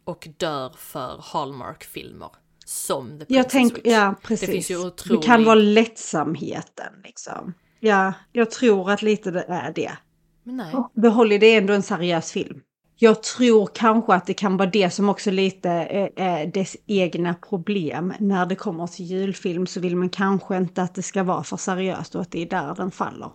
och 0.04 0.28
dör 0.38 0.70
för 0.78 1.20
Hallmark-filmer. 1.24 2.30
Som 2.66 3.08
The 3.08 3.26
Princess 3.26 3.36
Jag 3.36 3.50
tänker, 3.50 3.76
Switch. 3.76 3.88
ja 3.94 4.16
precis. 4.24 4.48
Det 4.48 4.54
finns 4.54 4.72
ju 4.72 4.76
det 4.78 4.88
otroligt... 4.88 5.26
kan 5.26 5.44
vara 5.44 5.56
lättsamheten 5.56 6.94
liksom. 7.04 7.54
Ja, 7.80 8.14
jag 8.32 8.52
tror 8.52 8.92
att 8.92 9.02
lite 9.02 9.32
det 9.32 9.46
är 9.48 9.74
det. 9.74 9.98
Men 10.44 10.58
nej. 10.58 10.76
The 11.02 11.08
Holiday 11.08 11.50
är 11.54 11.58
ändå 11.58 11.74
en 11.74 11.84
seriös 11.84 12.32
film. 12.32 12.62
Jag 12.98 13.24
tror 13.24 13.70
kanske 13.74 14.14
att 14.14 14.26
det 14.26 14.34
kan 14.34 14.58
vara 14.58 14.70
det 14.70 14.90
som 14.90 15.10
också 15.10 15.32
lite 15.32 15.70
är, 15.70 16.48
dess 16.48 16.78
egna 16.86 17.34
problem. 17.34 18.14
När 18.20 18.46
det 18.46 18.56
kommer 18.56 18.88
till 18.88 19.06
julfilm 19.06 19.68
så 19.68 19.80
vill 19.80 19.96
man 19.96 20.10
kanske 20.10 20.58
inte 20.58 20.82
att 20.82 20.96
det 20.96 21.04
ska 21.04 21.24
vara 21.24 21.44
för 21.44 21.58
seriöst 21.58 22.16
och 22.16 22.22
att 22.22 22.32
det 22.32 22.42
är 22.42 22.50
där 22.50 22.76
den 22.76 22.92
faller. 22.92 23.30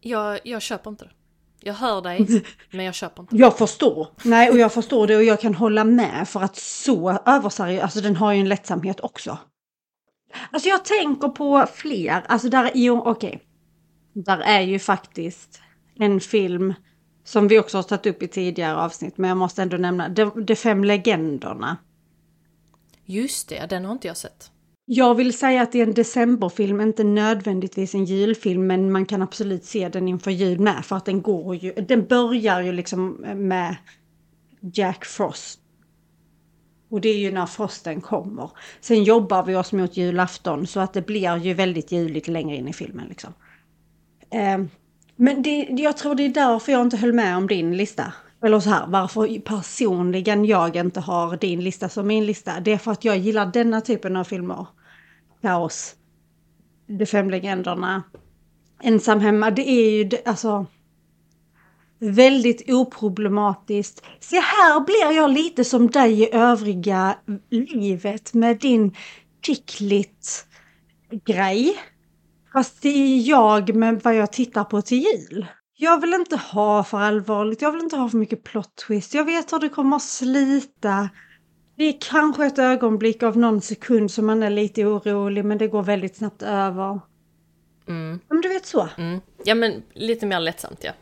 Jag, 0.00 0.38
jag 0.44 0.62
köper 0.62 0.90
inte 0.90 1.04
det. 1.04 1.10
Jag 1.60 1.74
hör 1.74 2.02
dig, 2.02 2.44
men 2.70 2.84
jag 2.84 2.94
köper 2.94 3.22
inte. 3.22 3.36
Jag 3.36 3.58
förstår. 3.58 4.08
Nej, 4.22 4.50
och 4.50 4.58
jag 4.58 4.72
förstår 4.72 5.06
det 5.06 5.16
och 5.16 5.24
jag 5.24 5.40
kan 5.40 5.54
hålla 5.54 5.84
med 5.84 6.28
för 6.28 6.40
att 6.40 6.56
så 6.56 7.18
överseriös, 7.26 7.82
alltså 7.82 8.00
den 8.00 8.16
har 8.16 8.32
ju 8.32 8.40
en 8.40 8.48
lättsamhet 8.48 9.00
också. 9.00 9.38
Alltså 10.50 10.68
jag 10.68 10.84
tänker 10.84 11.28
på 11.28 11.66
fler, 11.74 12.24
alltså 12.28 12.48
där 12.48 12.64
är 12.64 12.80
ju, 12.80 12.90
okej. 12.90 13.42
Där 14.12 14.38
är 14.38 14.60
ju 14.60 14.78
faktiskt 14.78 15.60
en 15.96 16.20
film 16.20 16.74
som 17.30 17.48
vi 17.48 17.58
också 17.58 17.78
har 17.78 17.82
tagit 17.82 18.06
upp 18.06 18.22
i 18.22 18.28
tidigare 18.28 18.76
avsnitt, 18.76 19.18
men 19.18 19.28
jag 19.28 19.36
måste 19.36 19.62
ändå 19.62 19.76
nämna 19.76 20.08
De, 20.08 20.44
de 20.44 20.56
fem 20.56 20.84
legenderna. 20.84 21.76
Just 23.04 23.48
det, 23.48 23.66
den 23.70 23.84
har 23.84 23.92
inte 23.92 24.06
jag 24.06 24.16
sett. 24.16 24.50
Jag 24.84 25.14
vill 25.14 25.38
säga 25.38 25.62
att 25.62 25.72
det 25.72 25.80
är 25.80 25.86
en 25.86 25.94
decemberfilm, 25.94 26.80
inte 26.80 27.04
nödvändigtvis 27.04 27.94
en 27.94 28.04
julfilm, 28.04 28.66
men 28.66 28.92
man 28.92 29.06
kan 29.06 29.22
absolut 29.22 29.64
se 29.64 29.88
den 29.88 30.08
inför 30.08 30.30
jul 30.30 30.60
med, 30.60 30.84
för 30.84 30.96
att 30.96 31.04
den 31.04 31.22
går 31.22 31.54
ju, 31.56 31.72
den 31.72 32.06
börjar 32.06 32.62
ju 32.62 32.72
liksom 32.72 33.10
med 33.36 33.76
Jack 34.60 35.04
Frost. 35.04 35.60
Och 36.90 37.00
det 37.00 37.08
är 37.08 37.18
ju 37.18 37.32
när 37.32 37.46
frosten 37.46 38.00
kommer. 38.00 38.50
Sen 38.80 39.04
jobbar 39.04 39.44
vi 39.44 39.56
oss 39.56 39.72
mot 39.72 39.96
julafton 39.96 40.66
så 40.66 40.80
att 40.80 40.92
det 40.92 41.06
blir 41.06 41.36
ju 41.36 41.54
väldigt 41.54 41.92
juligt 41.92 42.28
längre 42.28 42.56
in 42.56 42.68
i 42.68 42.72
filmen 42.72 43.06
liksom. 43.08 43.32
Men 45.22 45.42
det, 45.42 45.68
jag 45.70 45.96
tror 45.96 46.14
det 46.14 46.22
är 46.22 46.28
därför 46.28 46.72
jag 46.72 46.82
inte 46.82 46.96
höll 46.96 47.12
med 47.12 47.36
om 47.36 47.46
din 47.46 47.76
lista. 47.76 48.12
Eller 48.42 48.60
så 48.60 48.70
här, 48.70 48.86
varför 48.86 49.40
personligen 49.40 50.44
jag 50.44 50.76
inte 50.76 51.00
har 51.00 51.36
din 51.36 51.64
lista 51.64 51.88
som 51.88 52.06
min 52.06 52.26
lista. 52.26 52.60
Det 52.60 52.72
är 52.72 52.78
för 52.78 52.92
att 52.92 53.04
jag 53.04 53.18
gillar 53.18 53.46
denna 53.46 53.80
typen 53.80 54.16
av 54.16 54.24
filmer. 54.24 54.66
Kaos. 55.42 55.94
De 56.86 57.06
fem 57.06 57.30
legenderna. 57.30 58.02
Ensam 58.82 59.20
hemma, 59.20 59.50
det 59.50 59.70
är 59.70 59.90
ju 59.90 60.10
alltså 60.24 60.66
väldigt 61.98 62.70
oproblematiskt. 62.70 64.02
Se 64.20 64.36
här 64.36 64.80
blir 64.80 65.16
jag 65.16 65.30
lite 65.30 65.64
som 65.64 65.90
dig 65.90 66.22
i 66.22 66.34
övriga 66.34 67.16
livet 67.50 68.34
med 68.34 68.58
din 68.58 68.96
tickligt 69.40 70.46
grej. 71.24 71.76
Fast 72.52 72.82
det 72.82 72.88
är 72.88 73.28
jag 73.28 73.74
med 73.74 74.00
vad 74.04 74.14
jag 74.14 74.32
tittar 74.32 74.64
på 74.64 74.82
till 74.82 74.98
jul. 74.98 75.46
Jag 75.76 76.00
vill 76.00 76.14
inte 76.14 76.36
ha 76.36 76.84
för 76.84 76.98
allvarligt, 76.98 77.62
jag 77.62 77.72
vill 77.72 77.82
inte 77.82 77.96
ha 77.96 78.08
för 78.08 78.18
mycket 78.18 78.44
plot 78.44 78.76
twist. 78.86 79.14
Jag 79.14 79.24
vet 79.24 79.52
hur 79.52 79.58
det 79.58 79.68
kommer 79.68 79.96
att 79.96 80.02
slita. 80.02 81.08
Det 81.76 81.84
är 81.84 81.96
kanske 82.00 82.46
ett 82.46 82.58
ögonblick 82.58 83.22
av 83.22 83.36
någon 83.38 83.60
sekund 83.60 84.10
som 84.10 84.26
man 84.26 84.42
är 84.42 84.50
lite 84.50 84.84
orolig 84.84 85.44
men 85.44 85.58
det 85.58 85.66
går 85.68 85.82
väldigt 85.82 86.16
snabbt 86.16 86.42
över. 86.42 87.00
Mm, 87.88 88.20
Men 88.28 88.40
du 88.40 88.48
vet 88.48 88.66
så. 88.66 88.88
mm. 88.98 89.20
Ja 89.44 89.54
men 89.54 89.82
lite 89.94 90.26
mer 90.26 90.40
lättsamt 90.40 90.84
ja. 90.84 90.92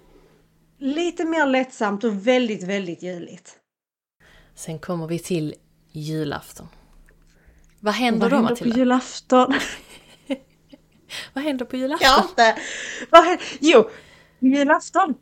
Lite 0.79 1.25
mer 1.25 1.47
lättsamt 1.47 2.05
och 2.05 2.27
väldigt, 2.27 2.63
väldigt 2.63 3.03
juligt. 3.03 3.53
Sen 4.55 4.79
kommer 4.79 5.07
vi 5.07 5.19
till 5.19 5.55
julafton. 5.93 6.67
Vad 7.81 7.95
händer 7.95 8.21
Vad 8.21 8.31
då 8.31 8.37
händer 8.37 8.51
Matilda? 8.51 8.75
på 8.75 8.79
julafton? 8.79 9.55
Vad 11.33 11.45
händer 11.45 11.65
på 11.65 11.77
julafton? 11.77 12.09
Ja, 12.09 12.27
inte. 12.29 12.61
Vad 13.11 13.25
händer? 13.25 13.47
Jo, 13.61 13.91
julafton. 14.39 15.15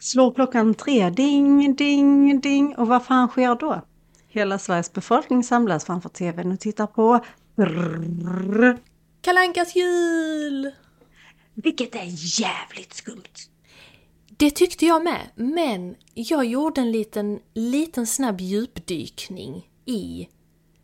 Slår 0.00 0.34
klockan 0.34 0.74
tre. 0.74 1.10
Ding, 1.10 1.74
ding, 1.76 2.40
ding. 2.40 2.76
Och 2.76 2.86
vad 2.86 3.04
fan 3.04 3.28
sker 3.28 3.54
då? 3.54 3.82
Hela 4.28 4.58
Sveriges 4.58 4.92
befolkning 4.92 5.44
samlas 5.44 5.84
framför 5.84 6.08
tvn 6.08 6.52
och 6.52 6.60
tittar 6.60 6.86
på. 6.86 7.24
Kalankas 9.20 9.76
jul! 9.76 10.70
Vilket 11.54 11.94
är 11.94 12.40
jävligt 12.40 12.94
skumt. 12.94 13.48
Det 14.28 14.50
tyckte 14.50 14.86
jag 14.86 15.04
med, 15.04 15.20
men 15.34 15.94
jag 16.14 16.44
gjorde 16.44 16.80
en 16.80 16.92
liten, 16.92 17.40
liten 17.54 18.06
snabb 18.06 18.40
djupdykning 18.40 19.68
i 19.84 20.28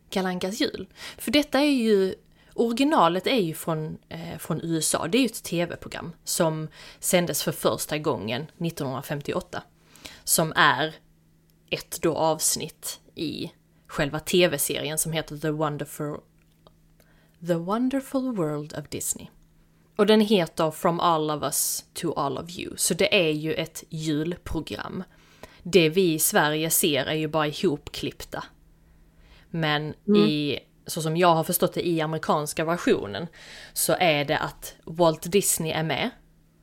Kalankas 0.09 0.61
jul. 0.61 0.87
För 1.17 1.31
detta 1.31 1.59
är 1.59 1.71
ju, 1.71 2.15
originalet 2.59 3.27
är 3.27 3.39
ju 3.41 3.53
från, 3.53 3.97
eh, 4.09 4.37
från 4.37 4.61
USA, 4.63 5.07
det 5.07 5.17
är 5.17 5.19
ju 5.19 5.25
ett 5.25 5.43
tv-program 5.43 6.11
som 6.23 6.67
sändes 6.99 7.43
för 7.43 7.51
första 7.51 7.97
gången 7.97 8.41
1958. 8.57 9.63
Som 10.23 10.53
är 10.55 10.95
ett 11.69 12.01
då 12.01 12.15
avsnitt 12.15 12.99
i 13.15 13.51
själva 13.87 14.19
tv-serien 14.19 14.97
som 14.97 15.11
heter 15.11 15.37
The 15.37 15.49
Wonderful, 15.49 16.17
The 17.47 17.53
Wonderful 17.53 18.35
World 18.35 18.73
of 18.77 18.89
Disney. 18.89 19.27
Och 19.95 20.05
den 20.05 20.21
heter 20.21 20.71
From 20.71 20.99
All 20.99 21.31
of 21.31 21.43
Us 21.43 21.85
to 21.93 22.13
All 22.13 22.37
of 22.37 22.59
You, 22.59 22.73
så 22.77 22.93
det 22.93 23.27
är 23.27 23.31
ju 23.31 23.53
ett 23.53 23.83
julprogram. 23.89 25.03
Det 25.63 25.89
vi 25.89 26.13
i 26.13 26.19
Sverige 26.19 26.69
ser 26.69 27.05
är 27.05 27.15
ju 27.15 27.27
bara 27.27 27.47
ihopklippta. 27.47 28.43
Men 29.49 29.93
mm. 30.07 30.21
i, 30.21 30.59
så 30.89 31.01
som 31.01 31.17
jag 31.17 31.35
har 31.35 31.43
förstått 31.43 31.73
det 31.73 31.87
i 31.87 32.01
amerikanska 32.01 32.65
versionen, 32.65 33.27
så 33.73 33.95
är 33.99 34.25
det 34.25 34.37
att 34.37 34.75
Walt 34.85 35.31
Disney 35.31 35.71
är 35.71 35.83
med, 35.83 36.09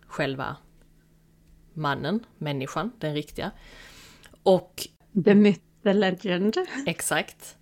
själva 0.07 0.57
mannen, 1.75 2.27
människan, 2.39 2.93
den 2.99 3.15
riktiga. 3.15 3.51
Och... 4.43 4.89
The 5.25 5.35
myth, 5.35 5.61
the 5.83 5.93
legend. 5.93 6.57
Exakt. 6.87 7.57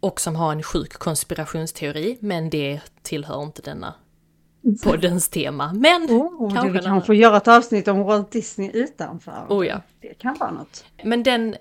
Och 0.00 0.20
som 0.20 0.36
har 0.36 0.52
en 0.52 0.62
sjuk 0.62 0.92
konspirationsteori, 0.92 2.18
men 2.20 2.50
det 2.50 2.80
tillhör 3.02 3.42
inte 3.42 3.62
denna 3.62 3.94
poddens 4.84 5.28
tema. 5.28 5.72
Men 5.72 6.06
oh, 6.10 6.54
kanske 6.54 6.72
vi 6.72 6.78
kan 6.78 7.02
få 7.02 7.14
göra 7.14 7.36
ett 7.36 7.48
avsnitt 7.48 7.88
om 7.88 8.02
Walt 8.02 8.30
Disney 8.30 8.70
utanför. 8.72 9.46
Oh 9.48 9.66
ja. 9.66 9.82
Det 10.00 10.14
kan 10.14 10.36
vara 10.40 10.50
något. 10.50 10.84
Men 11.04 11.22
den, 11.22 11.56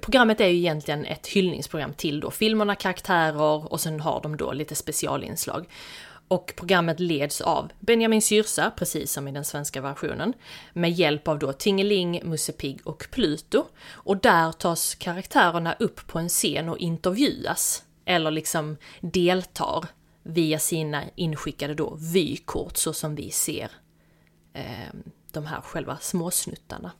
programmet 0.00 0.40
är 0.40 0.46
ju 0.46 0.56
egentligen 0.56 1.04
ett 1.04 1.26
hyllningsprogram 1.26 1.94
till 1.94 2.20
då 2.20 2.30
filmerna, 2.30 2.74
karaktärer 2.74 3.72
och 3.72 3.80
sen 3.80 4.00
har 4.00 4.22
de 4.22 4.36
då 4.36 4.52
lite 4.52 4.74
specialinslag. 4.74 5.66
Och 6.28 6.52
programmet 6.56 7.00
leds 7.00 7.40
av 7.40 7.70
Benjamin 7.80 8.22
Syrsa, 8.22 8.72
precis 8.76 9.12
som 9.12 9.28
i 9.28 9.32
den 9.32 9.44
svenska 9.44 9.80
versionen, 9.80 10.32
med 10.72 10.92
hjälp 10.92 11.28
av 11.28 11.38
då 11.38 11.52
Tingeling, 11.52 12.20
Musse 12.24 12.52
Pigg 12.52 12.80
och 12.84 13.06
Pluto. 13.10 13.64
Och 13.90 14.16
där 14.16 14.52
tas 14.52 14.94
karaktärerna 14.94 15.76
upp 15.78 16.06
på 16.06 16.18
en 16.18 16.28
scen 16.28 16.68
och 16.68 16.78
intervjuas, 16.78 17.84
eller 18.04 18.30
liksom 18.30 18.76
deltar 19.00 19.84
via 20.22 20.58
sina 20.58 21.02
inskickade 21.14 21.74
då 21.74 21.98
vykort 22.00 22.76
så 22.76 22.92
som 22.92 23.14
vi 23.14 23.30
ser 23.30 23.70
eh, 24.52 24.94
de 25.32 25.46
här 25.46 25.60
själva 25.60 25.98
småsnuttarna. 26.00 26.92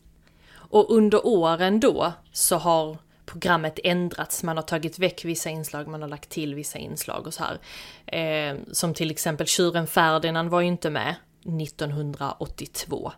Och 0.71 0.91
under 0.91 1.27
åren 1.27 1.81
då 1.81 2.13
så 2.33 2.57
har 2.57 2.99
programmet 3.27 3.79
ändrats, 3.85 4.43
man 4.43 4.57
har 4.57 4.63
tagit 4.63 4.99
väck 4.99 5.25
vissa 5.25 5.51
inslag, 5.51 5.89
man 5.89 6.03
har 6.03 6.09
lagt 6.09 6.31
till 6.31 6.55
vissa 6.55 6.79
inslag 6.79 7.27
och 7.27 7.35
så 7.35 7.45
här. 7.45 7.59
Eh, 8.07 8.57
som 8.73 8.95
till 8.95 9.11
exempel 9.11 9.47
Tjuren 9.47 9.87
Ferdinand 9.87 10.51
var 10.51 10.61
ju 10.61 10.67
inte 10.67 10.91
med 10.91 11.15
1982. 11.61 13.13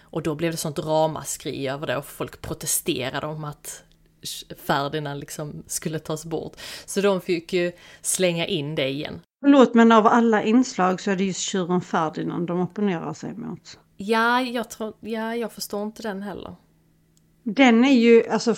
Och 0.00 0.22
då 0.22 0.34
blev 0.34 0.50
det 0.50 0.56
sånt 0.56 0.78
ramaskri 0.78 1.68
över 1.68 1.86
det 1.86 1.96
och 1.96 2.04
folk 2.04 2.42
protesterade 2.42 3.26
om 3.26 3.44
att 3.44 3.84
Ferdinand 4.66 5.20
liksom 5.20 5.62
skulle 5.66 5.98
tas 5.98 6.24
bort. 6.24 6.56
Så 6.86 7.00
de 7.00 7.20
fick 7.20 7.52
ju 7.52 7.72
slänga 8.02 8.46
in 8.46 8.74
det 8.74 8.88
igen. 8.88 9.20
Förlåt, 9.40 9.74
men 9.74 9.92
av 9.92 10.06
alla 10.06 10.42
inslag 10.42 11.00
så 11.00 11.10
är 11.10 11.16
det 11.16 11.24
just 11.24 11.40
tjuren 11.40 11.80
Ferdinand 11.80 12.46
de 12.46 12.60
opponerar 12.60 13.14
sig 13.14 13.34
mot. 13.34 13.78
Ja, 13.96 14.40
jag 14.40 14.70
tror, 14.70 14.94
ja, 15.00 15.36
jag 15.36 15.52
förstår 15.52 15.82
inte 15.82 16.02
den 16.02 16.22
heller. 16.22 16.54
Den 17.54 17.84
är 17.84 17.92
ju, 17.92 18.28
alltså, 18.28 18.54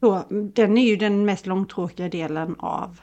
så, 0.00 0.24
den 0.30 0.78
är 0.78 0.86
ju 0.86 0.96
den 0.96 1.24
mest 1.24 1.46
långtråkiga 1.46 2.08
delen 2.08 2.56
av 2.58 3.00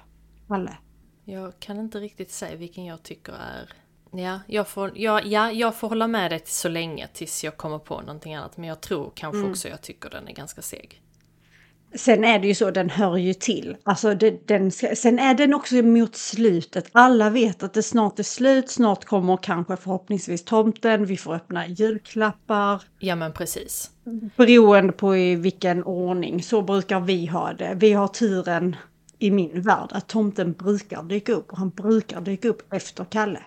Kalle. 0.47 0.77
Jag 1.25 1.59
kan 1.59 1.79
inte 1.79 1.99
riktigt 1.99 2.31
säga 2.31 2.55
vilken 2.55 2.85
jag 2.85 3.03
tycker 3.03 3.33
är... 3.33 3.73
Ja, 4.11 4.39
jag 4.47 4.67
får, 4.67 4.91
ja, 4.95 5.21
ja, 5.21 5.51
jag 5.51 5.75
får 5.75 5.89
hålla 5.89 6.07
med 6.07 6.31
dig 6.31 6.41
så 6.45 6.69
länge 6.69 7.07
tills 7.13 7.43
jag 7.43 7.57
kommer 7.57 7.79
på 7.79 8.01
någonting 8.01 8.35
annat. 8.35 8.57
Men 8.57 8.69
jag 8.69 8.81
tror 8.81 9.11
kanske 9.15 9.39
mm. 9.39 9.51
också 9.51 9.67
jag 9.67 9.81
tycker 9.81 10.09
den 10.09 10.27
är 10.27 10.33
ganska 10.33 10.61
seg. 10.61 11.01
Sen 11.95 12.23
är 12.23 12.39
det 12.39 12.47
ju 12.47 12.55
så, 12.55 12.71
den 12.71 12.89
hör 12.89 13.17
ju 13.17 13.33
till. 13.33 13.77
Alltså 13.83 14.15
det, 14.15 14.47
den 14.47 14.71
ska, 14.71 14.95
sen 14.95 15.19
är 15.19 15.33
den 15.33 15.53
också 15.53 15.75
mot 15.75 16.15
slutet. 16.15 16.89
Alla 16.91 17.29
vet 17.29 17.63
att 17.63 17.73
det 17.73 17.83
snart 17.83 18.19
är 18.19 18.23
slut, 18.23 18.69
snart 18.69 19.05
kommer 19.05 19.37
kanske 19.37 19.77
förhoppningsvis 19.77 20.45
tomten, 20.45 21.05
vi 21.05 21.17
får 21.17 21.33
öppna 21.33 21.67
julklappar. 21.67 22.83
Ja 22.99 23.15
men 23.15 23.33
precis. 23.33 23.89
Beroende 24.35 24.93
på 24.93 25.17
i 25.17 25.35
vilken 25.35 25.83
ordning, 25.83 26.43
så 26.43 26.61
brukar 26.61 26.99
vi 26.99 27.25
ha 27.25 27.53
det. 27.53 27.73
Vi 27.75 27.93
har 27.93 28.07
turen 28.07 28.75
i 29.19 29.31
min 29.31 29.61
värld 29.61 29.89
att 29.91 30.07
tomten 30.07 30.53
brukar 30.53 31.03
dyka 31.03 31.33
upp 31.33 31.51
och 31.51 31.57
han 31.57 31.69
brukar 31.69 32.21
dyka 32.21 32.47
upp 32.47 32.73
efter 32.73 33.05
Kalle. 33.05 33.39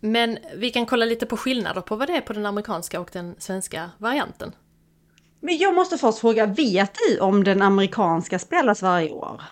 Men 0.00 0.38
vi 0.56 0.70
kan 0.70 0.86
kolla 0.86 1.04
lite 1.04 1.26
på 1.26 1.36
skillnader 1.36 1.80
på 1.80 1.96
vad 1.96 2.08
det 2.08 2.16
är 2.16 2.20
på 2.20 2.32
den 2.32 2.46
amerikanska 2.46 3.00
och 3.00 3.10
den 3.12 3.34
svenska 3.38 3.90
varianten. 3.98 4.52
Men 5.40 5.58
jag 5.58 5.74
måste 5.74 5.98
först 5.98 6.18
fråga, 6.18 6.46
vet 6.46 6.94
du 7.08 7.20
om 7.20 7.44
den 7.44 7.62
amerikanska 7.62 8.38
spelas 8.38 8.82
varje 8.82 9.10
år? 9.10 9.42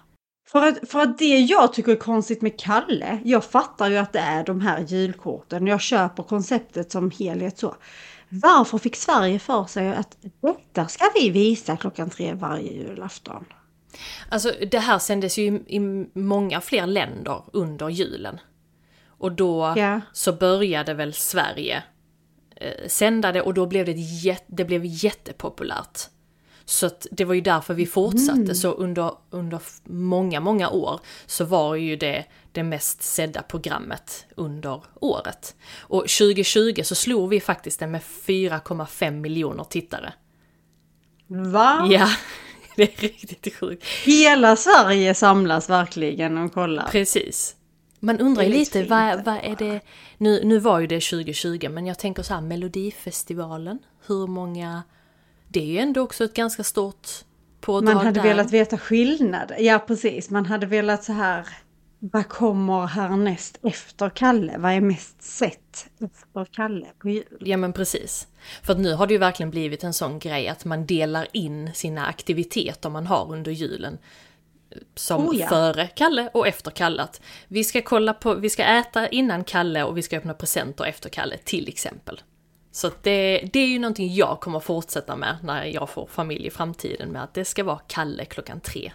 För 0.47 0.63
att, 0.63 0.91
för 0.91 1.01
att 1.01 1.19
det 1.19 1.39
jag 1.39 1.73
tycker 1.73 1.93
är 1.93 1.97
konstigt 1.97 2.43
med 2.43 2.61
Kalle, 2.61 3.19
jag 3.25 3.45
fattar 3.45 3.91
ju 3.91 3.97
att 3.97 4.13
det 4.13 4.19
är 4.19 4.45
de 4.45 4.61
här 4.61 4.81
julkorten, 4.81 5.67
jag 5.67 5.81
köper 5.81 6.23
konceptet 6.23 6.93
som 6.93 7.11
helhet 7.11 7.59
så. 7.59 7.75
Varför 8.29 8.79
fick 8.79 8.97
Sverige 8.97 9.39
för 9.39 9.65
sig 9.65 9.95
att 9.95 10.17
detta 10.41 10.89
ska 10.89 11.05
vi 11.15 11.31
visa 11.31 11.77
klockan 11.77 12.11
tre 12.11 12.35
varje 12.35 12.73
julafton? 12.73 13.45
Alltså 14.29 14.53
det 14.71 14.79
här 14.79 14.99
sändes 14.99 15.39
ju 15.39 15.47
i 15.67 15.81
många 16.15 16.61
fler 16.61 16.87
länder 16.87 17.43
under 17.53 17.89
julen. 17.89 18.41
Och 19.09 19.33
då 19.33 19.75
ja. 19.77 20.01
så 20.13 20.33
började 20.33 20.95
väl 20.95 21.15
Sverige 21.15 21.83
eh, 22.57 22.89
sända 22.89 23.33
det 23.33 23.43
och 23.43 23.55
då 23.55 23.67
blev 23.67 23.87
det, 23.87 23.93
jätte, 23.97 24.45
det 24.47 24.65
blev 24.65 24.83
jättepopulärt. 24.85 25.99
Så 26.65 26.87
att 26.87 27.07
det 27.11 27.25
var 27.25 27.35
ju 27.35 27.41
därför 27.41 27.75
vi 27.75 27.87
fortsatte. 27.87 28.41
Mm. 28.41 28.55
Så 28.55 28.73
under, 28.73 29.13
under 29.31 29.61
många, 29.85 30.41
många 30.41 30.69
år 30.69 31.01
så 31.27 31.45
var 31.45 31.75
ju 31.75 31.97
det 31.97 32.25
det 32.53 32.63
mest 32.63 33.03
sedda 33.03 33.43
programmet 33.43 34.27
under 34.37 34.83
året. 35.01 35.55
Och 35.79 36.01
2020 36.01 36.83
så 36.85 36.95
slog 36.95 37.31
vi 37.31 37.41
faktiskt 37.41 37.81
det 37.81 37.87
med 37.87 38.01
4,5 38.27 39.11
miljoner 39.11 39.65
tittare. 39.65 40.13
Va? 41.27 41.87
Ja, 41.91 42.09
det 42.77 42.83
är 42.83 43.03
riktigt 43.03 43.55
sjukt. 43.57 43.85
Hela 44.05 44.57
Sverige 44.57 45.15
samlas 45.15 45.71
verkligen 45.71 46.39
och 46.39 46.53
kollar. 46.55 46.89
Precis. 46.89 47.57
Man 48.05 48.21
undrar 48.21 48.43
ju 48.43 48.51
lite, 48.51 48.85
vad, 48.85 49.25
vad 49.25 49.37
är 49.43 49.57
det, 49.59 49.81
nu, 50.19 50.45
nu 50.45 50.59
var 50.59 50.81
ju 50.81 50.87
det 50.87 51.01
2020, 51.01 51.69
men 51.71 51.87
jag 51.87 51.99
tänker 51.99 52.23
så 52.23 52.35
här, 52.35 52.41
Melodifestivalen, 52.41 53.79
hur 54.07 54.27
många, 54.27 54.83
det 55.49 55.61
är 55.61 55.67
ju 55.67 55.79
ändå 55.79 56.01
också 56.01 56.25
ett 56.25 56.35
ganska 56.35 56.65
stort 56.65 57.09
pådrag 57.61 57.95
Man 57.95 58.07
hade 58.07 58.21
där. 58.21 58.29
velat 58.29 58.51
veta 58.51 58.79
skillnad, 58.79 59.53
ja 59.59 59.79
precis, 59.79 60.31
man 60.31 60.47
hade 60.47 60.67
velat 60.67 61.05
så 61.05 61.13
här, 61.13 61.49
vad 61.99 62.29
kommer 62.29 62.87
härnäst 62.87 63.59
efter 63.63 64.11
Kalle? 64.11 64.59
Vad 64.59 64.73
är 64.73 64.81
mest 64.81 65.23
sett 65.23 65.87
efter 66.01 66.45
Kalle 66.45 66.87
på 66.99 67.09
jul? 67.09 67.25
Ja 67.41 67.57
men 67.57 67.73
precis. 67.73 68.27
För 68.63 68.73
att 68.73 68.79
nu 68.79 68.95
har 68.95 69.07
det 69.07 69.13
ju 69.13 69.19
verkligen 69.19 69.51
blivit 69.51 69.85
en 69.85 69.93
sån 69.93 70.19
grej 70.19 70.49
att 70.49 70.65
man 70.65 70.87
delar 70.87 71.27
in 71.33 71.71
sina 71.75 72.07
aktiviteter 72.07 72.91
man 72.91 73.07
har 73.07 73.33
under 73.33 73.53
julen 73.53 73.99
som 74.95 75.29
oh 75.29 75.37
ja. 75.37 75.49
före 75.49 75.87
Kalle 75.87 76.31
och 76.35 76.49
efter 76.49 76.71
Kalle. 76.71 77.03
Att 77.03 77.21
vi 77.49 77.65
ska 77.65 77.83
kolla 77.83 78.15
på, 78.15 78.35
vi 78.35 78.51
ska 78.51 78.65
äta 78.65 79.09
innan 79.09 79.45
Kalle 79.45 79.85
och 79.85 79.97
vi 79.97 80.03
ska 80.03 80.17
öppna 80.17 80.35
presenter 80.35 80.85
efter 80.85 81.09
Kalle 81.09 81.37
till 81.45 81.69
exempel. 81.69 82.23
Så 82.73 82.91
det, 83.03 83.49
det 83.53 83.59
är 83.59 83.67
ju 83.67 83.79
någonting 83.79 84.15
jag 84.15 84.41
kommer 84.41 84.61
fortsätta 84.61 85.17
med 85.17 85.37
när 85.43 85.65
jag 85.65 85.91
får 85.91 86.07
familj 86.07 86.47
i 86.47 86.51
framtiden 86.51 87.09
med 87.09 87.23
att 87.23 87.35
det 87.35 87.45
ska 87.45 87.65
vara 87.65 87.81
Kalle 87.87 88.25
klockan 88.25 88.61
tre. 88.61 88.93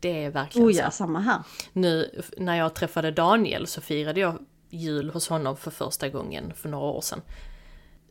Det 0.00 0.24
är 0.24 0.30
verkligen 0.30 0.68
oh 0.68 0.72
ja, 0.72 0.90
så. 0.90 0.96
samma 0.96 1.20
här. 1.20 1.42
Nu 1.72 2.22
när 2.36 2.56
jag 2.56 2.74
träffade 2.74 3.10
Daniel 3.10 3.66
så 3.66 3.80
firade 3.80 4.20
jag 4.20 4.38
jul 4.70 5.10
hos 5.10 5.28
honom 5.28 5.56
för 5.56 5.70
första 5.70 6.08
gången 6.08 6.52
för 6.54 6.68
några 6.68 6.86
år 6.86 7.00
sedan. 7.00 7.22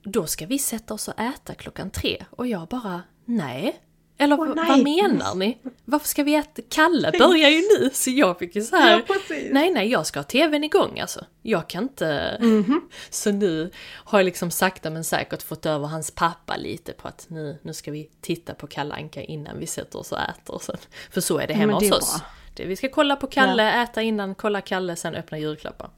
Då 0.04 0.26
ska 0.26 0.46
vi 0.46 0.60
sätta 0.60 0.94
oss 0.94 1.08
och 1.08 1.20
äta 1.20 1.54
klockan 1.54 1.90
tre 1.90 2.26
och 2.32 2.48
jag 2.48 2.68
bara, 2.68 3.02
nej, 3.26 3.80
eller 4.22 4.36
oh, 4.36 4.68
vad 4.68 4.84
menar 4.84 5.36
ni? 5.36 5.58
Varför 5.86 6.08
ska 6.08 6.24
vi 6.24 6.36
äta? 6.36 6.62
Kalle 6.70 7.12
börjar 7.20 7.50
ju 7.50 7.62
nu! 7.62 7.90
Så 7.94 8.10
jag 8.10 8.40
fick 8.40 8.56
ju 8.56 8.62
så 8.62 8.76
här. 8.76 9.04
Ja, 9.08 9.16
nej, 9.52 9.72
nej, 9.72 9.88
jag 9.88 10.06
ska 10.06 10.20
ha 10.20 10.24
tvn 10.24 10.64
igång 10.64 11.00
alltså. 11.00 11.26
Jag 11.42 11.70
kan 11.70 11.84
inte... 11.84 12.08
Mm 12.42 12.64
-hmm. 12.64 12.80
Så 13.10 13.32
nu 13.32 13.72
har 13.92 14.20
jag 14.20 14.26
liksom 14.26 14.52
sakta 14.52 14.90
men 14.90 15.04
säkert 15.04 15.44
fått 15.44 15.66
över 15.66 15.88
hans 15.88 16.12
pappa 16.12 16.58
lite 16.58 16.94
på 16.94 17.08
att 17.08 17.26
nu, 17.30 17.60
nu 17.62 17.74
ska 17.74 17.92
vi 17.92 18.10
titta 18.22 18.54
på 18.54 18.68
Kalle 18.68 18.96
Anka 18.96 19.22
innan 19.22 19.60
vi 19.60 19.68
sätter 19.68 20.00
oss 20.00 20.12
och 20.12 20.20
äter. 20.20 20.60
Sen. 20.62 20.78
För 21.12 21.22
så 21.22 21.40
är 21.40 21.48
det 21.48 21.54
hemma 21.54 21.74
hos 21.74 21.92
oss. 21.92 22.22
Det, 22.56 22.66
vi 22.66 22.76
ska 22.76 22.90
kolla 22.90 23.16
på 23.16 23.28
Kalle, 23.28 23.64
ja. 23.64 23.84
äta 23.84 24.02
innan, 24.02 24.36
kolla 24.36 24.62
Kalle, 24.62 24.96
sen 24.96 25.16
öppna 25.16 25.38
julklappar. 25.40 25.90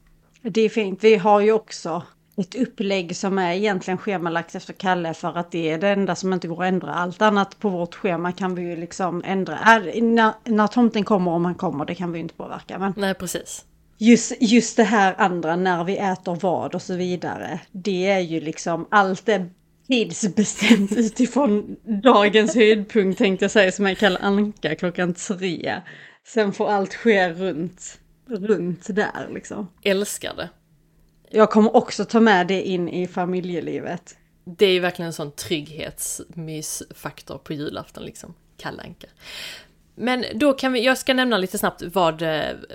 Det 0.42 0.62
är 0.62 0.70
fint. 0.70 1.04
Vi 1.04 1.16
har 1.16 1.42
ju 1.42 1.52
också 1.52 2.04
ett 2.38 2.56
upplägg 2.56 3.16
som 3.16 3.38
är 3.38 3.54
egentligen 3.54 3.98
schemalagt 3.98 4.56
efter 4.56 4.74
Kalle 4.74 5.14
för 5.14 5.38
att 5.38 5.52
det 5.52 5.70
är 5.70 5.78
det 5.78 5.90
enda 5.90 6.16
som 6.16 6.34
inte 6.34 6.48
går 6.48 6.64
att 6.64 6.68
ändra. 6.68 6.94
Allt 6.94 7.22
annat 7.22 7.60
på 7.60 7.70
vårt 7.70 7.96
schema 7.96 8.32
kan 8.32 8.56
vi 8.56 8.62
ju 8.62 8.76
liksom 8.76 9.24
ändra. 9.26 9.54
Äh, 9.54 10.04
när, 10.04 10.34
när 10.44 10.68
tomten 10.68 11.04
kommer 11.04 11.32
om 11.32 11.46
han 11.46 11.56
kommer, 11.56 11.86
det 11.86 11.96
kan 11.96 12.12
vi 12.12 12.20
inte 12.20 12.34
påverka. 12.34 12.80
Men 12.80 12.94
Nej, 12.98 13.14
precis. 13.14 13.66
Just, 13.98 14.34
just 14.40 14.78
det 14.78 14.84
här 14.84 15.16
andra, 15.18 15.56
när 15.56 15.84
vi 15.84 15.98
äter 15.98 16.38
vad 16.42 16.76
och 16.76 16.82
så 16.82 16.96
vidare. 16.96 17.60
Det 17.72 18.08
är 18.08 18.20
ju 18.20 18.42
liksom 18.42 18.88
allt 18.92 19.30
är 19.30 19.50
tidsbestämt 19.88 20.92
utifrån 20.98 21.76
dagens 22.04 22.56
höjdpunkt 22.56 23.18
tänkte 23.18 23.44
jag 23.44 23.52
säga 23.52 23.72
som 23.72 23.86
jag 23.86 23.98
kallar 23.98 24.22
Anka 24.22 24.76
klockan 24.76 25.14
tre. 25.14 25.82
Sen 26.28 26.54
får 26.54 26.70
allt 26.70 26.94
ske 26.94 27.30
runt 27.30 28.00
runt 28.28 28.96
där 28.96 29.30
liksom. 29.34 29.68
Älskar 29.84 30.34
det. 30.36 30.50
Jag 31.34 31.52
kommer 31.52 31.76
också 31.76 32.06
ta 32.06 32.20
med 32.20 32.48
det 32.48 32.64
in 32.64 32.90
i 32.90 33.08
familjelivet. 33.08 34.18
Det 34.44 34.66
är 34.66 34.72
ju 34.72 34.80
verkligen 34.80 35.08
en 35.08 35.14
sån 35.14 35.32
trygghetsmysfaktor 35.32 37.38
på 37.38 37.54
julafton 37.54 38.04
liksom. 38.04 38.34
Kalle 38.58 38.84
Anka. 38.84 39.08
Men 39.96 40.26
då 40.34 40.54
kan 40.54 40.74
vi, 40.74 40.86
jag 40.86 40.98
ska 40.98 41.14
nämna 41.14 41.38
lite 41.38 41.58
snabbt 41.58 41.84
vad, 41.94 42.24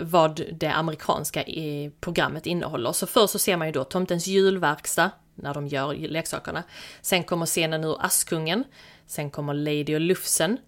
vad 0.00 0.42
det 0.52 0.68
amerikanska 0.68 1.44
i 1.44 1.92
programmet 2.00 2.46
innehåller. 2.46 2.92
Så 2.92 3.06
först 3.06 3.32
så 3.32 3.38
ser 3.38 3.56
man 3.56 3.68
ju 3.68 3.72
då 3.72 3.84
Tomtens 3.84 4.26
julverkstad, 4.26 5.10
när 5.34 5.54
de 5.54 5.66
gör 5.66 5.94
leksakerna. 5.94 6.62
Sen 7.00 7.24
kommer 7.24 7.46
scenen 7.46 7.84
ur 7.84 8.04
Askungen. 8.04 8.64
Sen 9.06 9.30
kommer 9.30 9.54
Lady 9.54 9.94
och 9.94 10.00
Lufsen. 10.00 10.58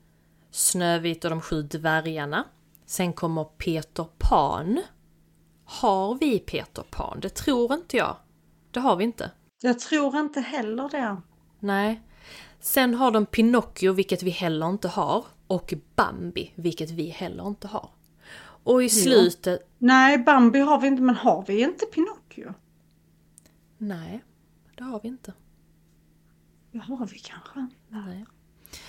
Snövit 0.50 1.24
och 1.24 1.30
de 1.30 1.40
sju 1.40 1.62
dvärgarna. 1.62 2.44
Sen 2.86 3.12
kommer 3.12 3.44
Peter 3.44 4.06
Pan. 4.18 4.82
Har 5.70 6.14
vi 6.14 6.38
Peter 6.38 6.82
Pan? 6.82 7.20
Det 7.20 7.28
tror 7.28 7.74
inte 7.74 7.96
jag. 7.96 8.16
Det 8.70 8.80
har 8.80 8.96
vi 8.96 9.04
inte. 9.04 9.30
Jag 9.60 9.78
tror 9.78 10.16
inte 10.16 10.40
heller 10.40 10.88
det. 10.88 11.16
Nej. 11.58 12.02
Sen 12.60 12.94
har 12.94 13.10
de 13.10 13.26
Pinocchio, 13.26 13.92
vilket 13.92 14.22
vi 14.22 14.30
heller 14.30 14.68
inte 14.68 14.88
har. 14.88 15.24
Och 15.46 15.74
Bambi, 15.94 16.52
vilket 16.54 16.90
vi 16.90 17.08
heller 17.08 17.46
inte 17.46 17.68
har. 17.68 17.90
Och 18.40 18.82
i 18.82 18.88
slutet... 18.88 19.60
Ja. 19.62 19.66
Nej, 19.78 20.18
Bambi 20.18 20.58
har 20.58 20.80
vi 20.80 20.86
inte, 20.88 21.02
men 21.02 21.14
har 21.14 21.44
vi 21.46 21.62
inte 21.62 21.86
Pinocchio? 21.86 22.54
Nej, 23.78 24.24
det 24.74 24.84
har 24.84 25.00
vi 25.02 25.08
inte. 25.08 25.32
Det 26.72 26.78
har 26.78 27.06
vi 27.06 27.18
kanske. 27.18 27.66
Nej. 27.88 28.24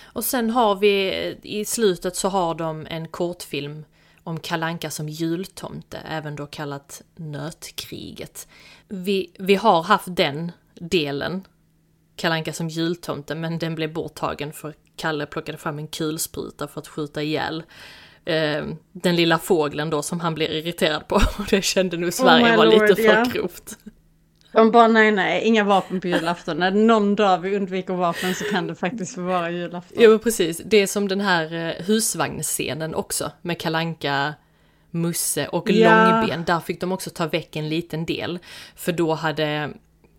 Och 0.03 0.25
sen 0.25 0.49
har 0.49 0.75
vi, 0.75 1.13
i 1.43 1.65
slutet 1.65 2.15
så 2.15 2.29
har 2.29 2.55
de 2.55 2.87
en 2.89 3.07
kortfilm 3.07 3.85
om 4.29 4.39
Kalanka 4.39 4.89
som 4.89 5.09
jultomte, 5.09 5.97
även 5.97 6.35
då 6.35 6.45
kallat 6.45 7.01
Nötkriget. 7.15 8.47
Vi, 8.87 9.31
vi 9.39 9.55
har 9.55 9.83
haft 9.83 10.07
den 10.09 10.51
delen, 10.75 11.47
Kalanka 12.15 12.53
som 12.53 12.69
jultomte, 12.69 13.35
men 13.35 13.59
den 13.59 13.75
blev 13.75 13.93
borttagen 13.93 14.53
för 14.53 14.73
Kalle 14.95 15.25
plockade 15.25 15.57
fram 15.57 15.79
en 15.79 15.87
kulspruta 15.87 16.67
för 16.67 16.81
att 16.81 16.87
skjuta 16.87 17.23
ihjäl 17.23 17.63
eh, 18.25 18.65
den 18.91 19.15
lilla 19.15 19.39
fågeln 19.39 19.89
då 19.89 20.01
som 20.01 20.19
han 20.19 20.35
blir 20.35 20.51
irriterad 20.51 21.07
på. 21.07 21.15
Och 21.37 21.45
det 21.49 21.61
kände 21.61 21.97
nog 21.97 22.13
Sverige 22.13 22.51
oh 22.51 22.57
var 22.57 22.65
Lord, 22.65 22.81
lite 22.81 22.95
för 22.95 23.03
yeah. 23.03 23.31
grovt. 23.31 23.77
De 24.51 24.71
bara 24.71 24.87
nej 24.87 25.11
nej, 25.11 25.43
inga 25.43 25.63
vapen 25.63 26.01
på 26.01 26.07
julafton. 26.07 26.57
När 26.57 26.71
någon 26.71 27.15
dag 27.15 27.37
vi 27.37 27.55
undviker 27.55 27.93
vapen 27.93 28.35
så 28.35 28.43
kan 28.43 28.67
det 28.67 28.75
faktiskt 28.75 29.17
vara 29.17 29.51
julafton. 29.51 29.97
Jo 30.01 30.19
precis, 30.19 30.61
det 30.65 30.77
är 30.77 30.87
som 30.87 31.07
den 31.07 31.21
här 31.21 31.53
eh, 31.53 31.85
husvagnsscenen 31.85 32.95
också 32.95 33.31
med 33.41 33.59
Kalanka 33.59 34.33
Musse 34.91 35.47
och 35.47 35.69
ja. 35.69 36.11
Långben. 36.11 36.43
Där 36.45 36.59
fick 36.59 36.81
de 36.81 36.91
också 36.91 37.09
ta 37.09 37.27
väck 37.27 37.55
en 37.55 37.69
liten 37.69 38.05
del. 38.05 38.39
För 38.75 38.91
då 38.91 39.13
hade 39.13 39.73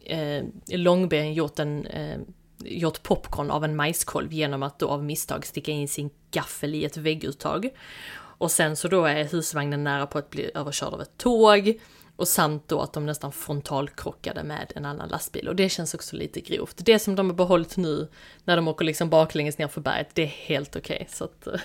eh, 0.05 0.45
Långben 0.69 1.35
gjort 1.35 1.59
en 1.59 1.87
eh, 1.87 2.19
gjort 2.65 3.03
popcorn 3.03 3.51
av 3.51 3.65
en 3.65 3.77
majskolv 3.77 4.33
genom 4.33 4.63
att 4.63 4.79
då 4.79 4.89
av 4.89 5.05
misstag 5.05 5.47
sticka 5.47 5.73
in 5.73 5.89
sin 5.89 6.11
gaffel 6.31 6.75
i 6.75 6.85
ett 6.85 6.97
vägguttag. 6.97 7.69
Och 8.15 8.51
sen 8.51 8.77
så 8.77 8.89
då 8.89 9.05
är 9.05 9.25
husvagnen 9.25 9.85
nära 9.85 10.07
på 10.07 10.19
att 10.19 10.31
bli 10.31 10.51
överkörd 10.55 10.95
av 10.95 11.01
ett 11.01 11.19
tåg. 11.19 11.81
Och 12.21 12.29
samt 12.29 12.69
då 12.69 12.81
att 12.81 12.93
de 12.93 13.07
nästan 13.07 13.33
frontalkrockade 13.33 14.43
med 14.43 14.73
en 14.77 14.85
annan 14.85 15.09
lastbil. 15.09 15.49
Och 15.49 15.57
det 15.57 15.69
känns 15.69 15.95
också 15.95 16.17
lite 16.17 16.41
grovt. 16.41 16.77
Det 16.77 16.99
som 16.99 17.15
de 17.15 17.27
har 17.27 17.37
behållit 17.37 17.77
nu 17.77 18.09
när 18.45 18.57
de 18.57 18.69
åker 18.69 18.85
liksom 18.85 19.11
baklänges 19.11 19.59
ner 19.59 19.69
för 19.69 19.81
berget, 19.81 20.09
det 20.15 20.23
är 20.23 20.27
helt 20.27 20.77
okej. 20.77 20.97
Okay, 20.97 21.07
så 21.11 21.25
att... 21.25 21.47
Eh. 21.47 21.61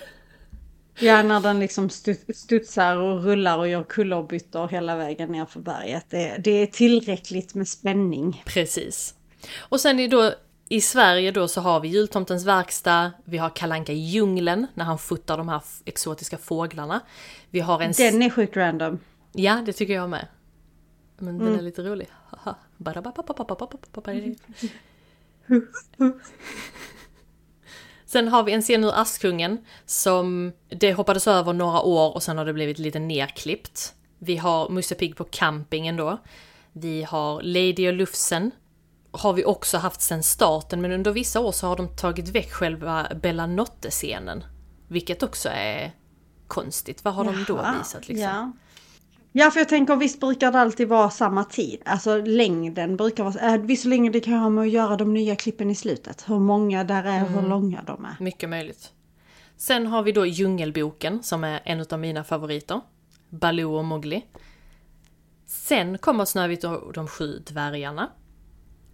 Ja, 0.98 1.22
när 1.22 1.40
den 1.40 1.60
liksom 1.60 1.90
studsar 2.34 2.96
och 2.96 3.24
rullar 3.24 3.58
och 3.58 3.68
gör 3.68 3.84
kullerbyttor 3.84 4.68
hela 4.68 4.96
vägen 4.96 5.32
ner 5.32 5.44
för 5.44 5.60
berget. 5.60 6.04
Det, 6.08 6.36
det 6.38 6.50
är 6.50 6.66
tillräckligt 6.66 7.54
med 7.54 7.68
spänning. 7.68 8.42
Precis. 8.46 9.14
Och 9.58 9.80
sen 9.80 10.00
är 10.00 10.08
då 10.08 10.32
i 10.68 10.80
Sverige 10.80 11.30
då 11.30 11.48
så 11.48 11.60
har 11.60 11.80
vi 11.80 11.88
jultomtens 11.88 12.44
verkstad, 12.44 13.12
vi 13.24 13.38
har 13.38 13.50
Kalanka 13.50 13.92
i 13.92 13.98
djungeln 13.98 14.66
när 14.74 14.84
han 14.84 14.98
fotar 14.98 15.38
de 15.38 15.48
här 15.48 15.62
exotiska 15.84 16.38
fåglarna. 16.38 17.00
Vi 17.50 17.60
har 17.60 17.80
en... 17.80 17.92
Den 17.92 18.22
är 18.22 18.30
sjukt 18.30 18.56
random. 18.56 18.98
Ja, 19.32 19.62
det 19.66 19.72
tycker 19.72 19.94
jag 19.94 20.10
med. 20.10 20.26
Men 21.18 21.34
mm. 21.34 21.46
den 21.46 21.58
är 21.58 21.62
lite 21.62 21.82
rolig. 21.82 22.08
Sen 28.06 28.28
har 28.28 28.42
vi 28.42 28.52
en 28.52 28.62
scen 28.62 28.84
ur 28.84 29.00
Askungen 29.00 29.64
som 29.86 30.52
det 30.68 30.92
hoppades 30.92 31.26
över 31.26 31.52
några 31.52 31.80
år 31.80 32.14
och 32.14 32.22
sen 32.22 32.38
har 32.38 32.44
det 32.44 32.52
blivit 32.52 32.78
lite 32.78 32.98
nerklippt. 32.98 33.94
Vi 34.18 34.36
har 34.36 34.68
Musse 34.68 34.94
Pigg 34.94 35.16
på 35.16 35.24
campingen 35.24 35.96
då. 35.96 36.18
Vi 36.72 37.02
har 37.02 37.42
Lady 37.42 37.88
och 37.88 37.92
Lufsen. 37.94 38.50
Har 39.10 39.32
vi 39.32 39.44
också 39.44 39.78
haft 39.78 40.00
sen 40.00 40.22
starten 40.22 40.80
men 40.80 40.92
under 40.92 41.12
vissa 41.12 41.40
år 41.40 41.52
så 41.52 41.66
har 41.66 41.76
de 41.76 41.96
tagit 41.96 42.28
väck 42.28 42.52
själva 42.52 43.06
Bellanotte-scenen. 43.22 44.44
Vilket 44.88 45.22
också 45.22 45.48
är 45.48 45.92
konstigt. 46.46 47.04
Vad 47.04 47.14
har 47.14 47.24
Jaha, 47.24 47.34
de 47.34 47.44
då 47.44 47.78
visat 47.78 48.08
liksom? 48.08 48.24
Ja. 48.24 48.52
Ja, 49.38 49.50
för 49.50 49.60
jag 49.60 49.68
tänker 49.68 49.96
visst 49.96 50.20
brukar 50.20 50.52
det 50.52 50.58
alltid 50.58 50.88
vara 50.88 51.10
samma 51.10 51.44
tid. 51.44 51.82
Alltså 51.84 52.16
längden 52.16 52.96
brukar 52.96 53.24
vara... 53.24 53.54
Äh, 53.54 53.60
visserligen 53.60 54.12
det 54.12 54.20
kan 54.20 54.34
ha 54.34 54.50
med 54.50 54.62
att 54.62 54.70
göra 54.70 54.96
de 54.96 55.14
nya 55.14 55.36
klippen 55.36 55.70
i 55.70 55.74
slutet. 55.74 56.24
Hur 56.28 56.38
många 56.38 56.84
där 56.84 57.04
är, 57.04 57.18
mm. 57.18 57.34
hur 57.34 57.48
långa 57.48 57.82
de 57.82 58.04
är. 58.04 58.16
Mycket 58.20 58.48
möjligt. 58.48 58.92
Sen 59.56 59.86
har 59.86 60.02
vi 60.02 60.12
då 60.12 60.26
Djungelboken 60.26 61.22
som 61.22 61.44
är 61.44 61.60
en 61.64 61.86
av 61.90 61.98
mina 61.98 62.24
favoriter. 62.24 62.80
Baloo 63.30 63.74
och 63.74 63.84
Mowgli. 63.84 64.24
Sen 65.46 65.98
kommer 65.98 66.24
Snövit 66.24 66.64
och 66.64 66.92
de 66.92 67.08
sju 67.08 67.42
dvärgarna. 67.46 68.10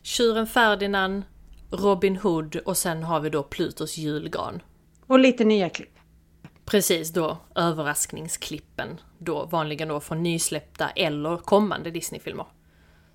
Tjuren 0.02 0.46
Ferdinand, 0.46 1.22
Robin 1.70 2.16
Hood 2.16 2.56
och 2.56 2.76
sen 2.76 3.02
har 3.02 3.20
vi 3.20 3.30
då 3.30 3.42
Plutos 3.42 3.96
julgran. 3.96 4.62
Och 5.06 5.18
lite 5.18 5.44
nya 5.44 5.68
klipp. 5.68 5.91
Precis 6.64 7.10
då, 7.10 7.38
överraskningsklippen. 7.54 9.00
Då 9.18 9.44
vanligen 9.44 9.88
då 9.88 10.00
från 10.00 10.22
nysläppta 10.22 10.90
eller 10.90 11.36
kommande 11.36 11.90
Disney-filmer. 11.90 12.46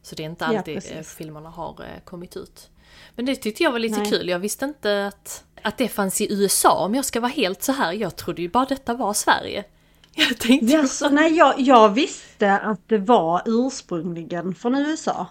Så 0.01 0.15
det 0.15 0.23
är 0.23 0.29
inte 0.29 0.45
alltid 0.45 0.83
ja, 0.97 1.03
filmerna 1.03 1.49
har 1.49 1.81
eh, 1.81 2.03
kommit 2.05 2.37
ut. 2.37 2.69
Men 3.15 3.25
det 3.25 3.35
tyckte 3.35 3.63
jag 3.63 3.71
var 3.71 3.79
lite 3.79 3.99
nej. 3.99 4.09
kul. 4.11 4.29
Jag 4.29 4.39
visste 4.39 4.65
inte 4.65 5.07
att, 5.07 5.43
att 5.61 5.77
det 5.77 5.87
fanns 5.87 6.21
i 6.21 6.33
USA 6.33 6.85
om 6.85 6.95
jag 6.95 7.05
ska 7.05 7.19
vara 7.19 7.31
helt 7.31 7.63
så 7.63 7.71
här. 7.71 7.93
Jag 7.93 8.15
trodde 8.15 8.41
ju 8.41 8.49
bara 8.49 8.65
detta 8.65 8.93
var 8.93 9.13
Sverige. 9.13 9.63
Jag 10.19 10.37
tänkte... 10.37 10.73
Yes, 10.73 11.03
nej, 11.11 11.37
jag, 11.37 11.59
jag 11.59 11.89
visste 11.89 12.53
att 12.53 12.87
det 12.87 12.97
var 12.97 13.41
ursprungligen 13.45 14.55
från 14.55 14.75
USA. 14.75 15.27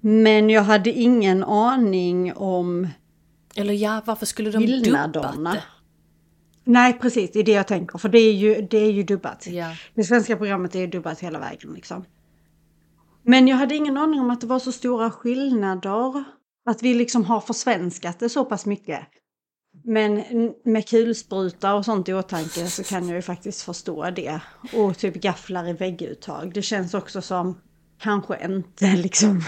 Men 0.00 0.50
jag 0.50 0.62
hade 0.62 0.90
ingen 0.90 1.44
aning 1.44 2.34
om 2.34 2.88
Eller 3.54 3.74
ja, 3.74 4.02
varför 4.04 4.26
skulle 4.26 4.50
de 4.50 4.66
dubbat 4.66 5.12
det? 5.44 5.62
Nej, 6.64 6.98
precis. 6.98 7.30
Det 7.32 7.38
är 7.38 7.44
det 7.44 7.52
jag 7.52 7.68
tänker. 7.68 7.98
För 7.98 8.08
det 8.08 8.18
är 8.18 8.32
ju, 8.32 8.62
det 8.70 8.78
är 8.78 8.92
ju 8.92 9.02
dubbat. 9.02 9.46
Ja. 9.46 9.76
Det 9.94 10.04
svenska 10.04 10.36
programmet 10.36 10.74
är 10.74 10.80
ju 10.80 10.86
dubbat 10.86 11.20
hela 11.20 11.38
vägen 11.38 11.72
liksom. 11.74 12.04
Men 13.22 13.48
jag 13.48 13.56
hade 13.56 13.74
ingen 13.74 13.96
aning 13.96 14.20
om 14.20 14.30
att 14.30 14.40
det 14.40 14.46
var 14.46 14.58
så 14.58 14.72
stora 14.72 15.10
skillnader. 15.10 16.24
Att 16.66 16.82
vi 16.82 16.94
liksom 16.94 17.24
har 17.24 17.40
försvenskat 17.40 18.18
det 18.18 18.28
så 18.28 18.44
pass 18.44 18.66
mycket. 18.66 19.00
Men 19.84 20.22
med 20.64 20.88
kulspruta 20.88 21.74
och 21.74 21.84
sånt 21.84 22.08
i 22.08 22.14
åtanke 22.14 22.66
så 22.66 22.84
kan 22.84 23.08
jag 23.08 23.16
ju 23.16 23.22
faktiskt 23.22 23.62
förstå 23.62 24.10
det. 24.10 24.40
Och 24.72 24.98
typ 24.98 25.14
gafflar 25.14 25.68
i 25.68 25.72
vägguttag. 25.72 26.54
Det 26.54 26.62
känns 26.62 26.94
också 26.94 27.22
som 27.22 27.60
kanske 27.98 28.44
inte 28.44 28.86
liksom, 28.96 29.42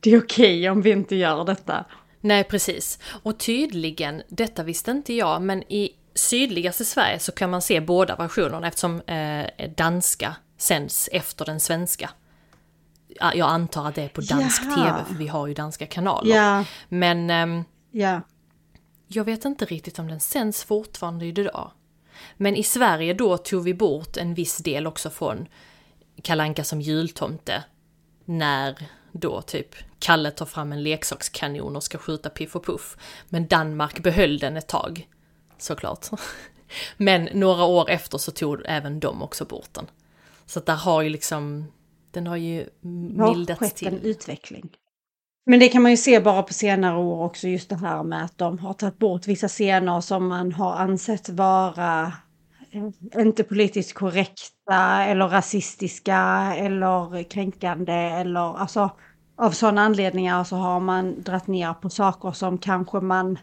det 0.00 0.10
är 0.10 0.18
okej 0.18 0.58
okay 0.58 0.68
om 0.68 0.82
vi 0.82 0.90
inte 0.90 1.16
gör 1.16 1.44
detta. 1.44 1.84
Nej 2.20 2.44
precis. 2.44 2.98
Och 3.22 3.38
tydligen, 3.38 4.22
detta 4.28 4.62
visste 4.62 4.90
inte 4.90 5.14
jag, 5.14 5.42
men 5.42 5.62
i 5.72 5.90
sydligaste 6.14 6.84
Sverige 6.84 7.18
så 7.18 7.32
kan 7.32 7.50
man 7.50 7.62
se 7.62 7.80
båda 7.80 8.16
versionerna 8.16 8.68
eftersom 8.68 9.00
eh, 9.00 9.70
danska 9.76 10.36
sänds 10.56 11.08
efter 11.12 11.44
den 11.44 11.60
svenska. 11.60 12.10
Jag 13.34 13.50
antar 13.50 13.88
att 13.88 13.94
det 13.94 14.02
är 14.02 14.08
på 14.08 14.20
dansk 14.20 14.62
Jaha. 14.64 14.74
tv, 14.74 15.04
för 15.04 15.14
vi 15.14 15.26
har 15.26 15.46
ju 15.46 15.54
danska 15.54 15.86
kanaler. 15.86 16.36
Ja. 16.36 16.64
Men 16.88 17.30
eh, 17.30 17.64
ja. 17.90 18.20
jag 19.06 19.24
vet 19.24 19.44
inte 19.44 19.64
riktigt 19.64 19.98
om 19.98 20.08
den 20.08 20.20
sänds 20.20 20.64
fortfarande 20.64 21.26
idag. 21.26 21.70
Men 22.36 22.56
i 22.56 22.62
Sverige 22.62 23.14
då 23.14 23.36
tog 23.38 23.64
vi 23.64 23.74
bort 23.74 24.16
en 24.16 24.34
viss 24.34 24.56
del 24.56 24.86
också 24.86 25.10
från 25.10 25.46
Kalanka 26.22 26.64
som 26.64 26.80
jultomte. 26.80 27.64
När 28.24 28.88
då 29.12 29.42
typ 29.42 29.74
Kalle 29.98 30.30
tar 30.30 30.46
fram 30.46 30.72
en 30.72 30.82
leksakskanon 30.82 31.76
och 31.76 31.82
ska 31.82 31.98
skjuta 31.98 32.30
Piff 32.30 32.56
och 32.56 32.64
Puff. 32.64 32.96
Men 33.28 33.46
Danmark 33.46 34.02
behöll 34.02 34.38
den 34.38 34.56
ett 34.56 34.68
tag 34.68 35.08
såklart. 35.62 36.06
Men 36.96 37.28
några 37.32 37.64
år 37.64 37.90
efter 37.90 38.18
så 38.18 38.30
tog 38.30 38.62
även 38.64 39.00
de 39.00 39.22
också 39.22 39.44
bort 39.44 39.68
den. 39.72 39.86
Så 40.46 40.58
att 40.58 40.66
där 40.66 40.76
har 40.76 41.02
ju 41.02 41.08
liksom, 41.08 41.66
den 42.10 42.26
har 42.26 42.36
ju 42.36 42.66
mildats 42.80 43.72
till. 43.72 43.88
en 43.88 44.00
utveckling. 44.00 44.70
Men 45.46 45.60
det 45.60 45.68
kan 45.68 45.82
man 45.82 45.90
ju 45.90 45.96
se 45.96 46.20
bara 46.20 46.42
på 46.42 46.52
senare 46.54 46.98
år 46.98 47.24
också, 47.24 47.48
just 47.48 47.68
det 47.68 47.76
här 47.76 48.02
med 48.02 48.24
att 48.24 48.38
de 48.38 48.58
har 48.58 48.72
tagit 48.72 48.98
bort 48.98 49.26
vissa 49.26 49.48
scener 49.48 50.00
som 50.00 50.28
man 50.28 50.52
har 50.52 50.72
ansett 50.76 51.28
vara 51.28 52.12
inte 53.18 53.44
politiskt 53.44 53.94
korrekta 53.94 55.04
eller 55.04 55.28
rasistiska 55.28 56.52
eller 56.56 57.22
kränkande 57.22 57.92
eller 57.92 58.58
alltså 58.58 58.90
av 59.36 59.50
sådana 59.50 59.82
anledningar 59.82 60.44
så 60.44 60.56
har 60.56 60.80
man 60.80 61.22
dratt 61.22 61.46
ner 61.46 61.74
på 61.74 61.90
saker 61.90 62.32
som 62.32 62.58
kanske 62.58 63.00
man 63.00 63.38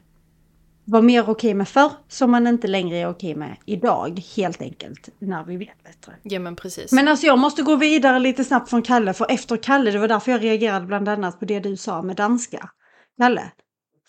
var 0.87 1.01
mer 1.01 1.29
okej 1.29 1.53
med 1.53 1.67
förr, 1.67 1.91
som 2.07 2.31
man 2.31 2.47
inte 2.47 2.67
längre 2.67 2.97
är 2.97 3.09
okej 3.09 3.35
med 3.35 3.57
idag, 3.65 4.21
helt 4.35 4.61
enkelt, 4.61 5.09
när 5.19 5.43
vi 5.43 5.57
vet 5.57 5.83
bättre. 5.83 6.13
Ja 6.23 6.39
men 6.39 6.55
precis. 6.55 6.91
Men 6.91 7.07
alltså 7.07 7.25
jag 7.25 7.39
måste 7.39 7.61
gå 7.61 7.75
vidare 7.75 8.19
lite 8.19 8.43
snabbt 8.43 8.69
från 8.69 8.81
Kalle, 8.81 9.13
för 9.13 9.31
efter 9.31 9.57
Kalle, 9.57 9.91
det 9.91 9.99
var 9.99 10.07
därför 10.07 10.31
jag 10.31 10.43
reagerade 10.43 10.85
bland 10.85 11.09
annat 11.09 11.39
på 11.39 11.45
det 11.45 11.59
du 11.59 11.77
sa 11.77 12.01
med 12.01 12.15
danska. 12.15 12.69
Kalle. 13.17 13.51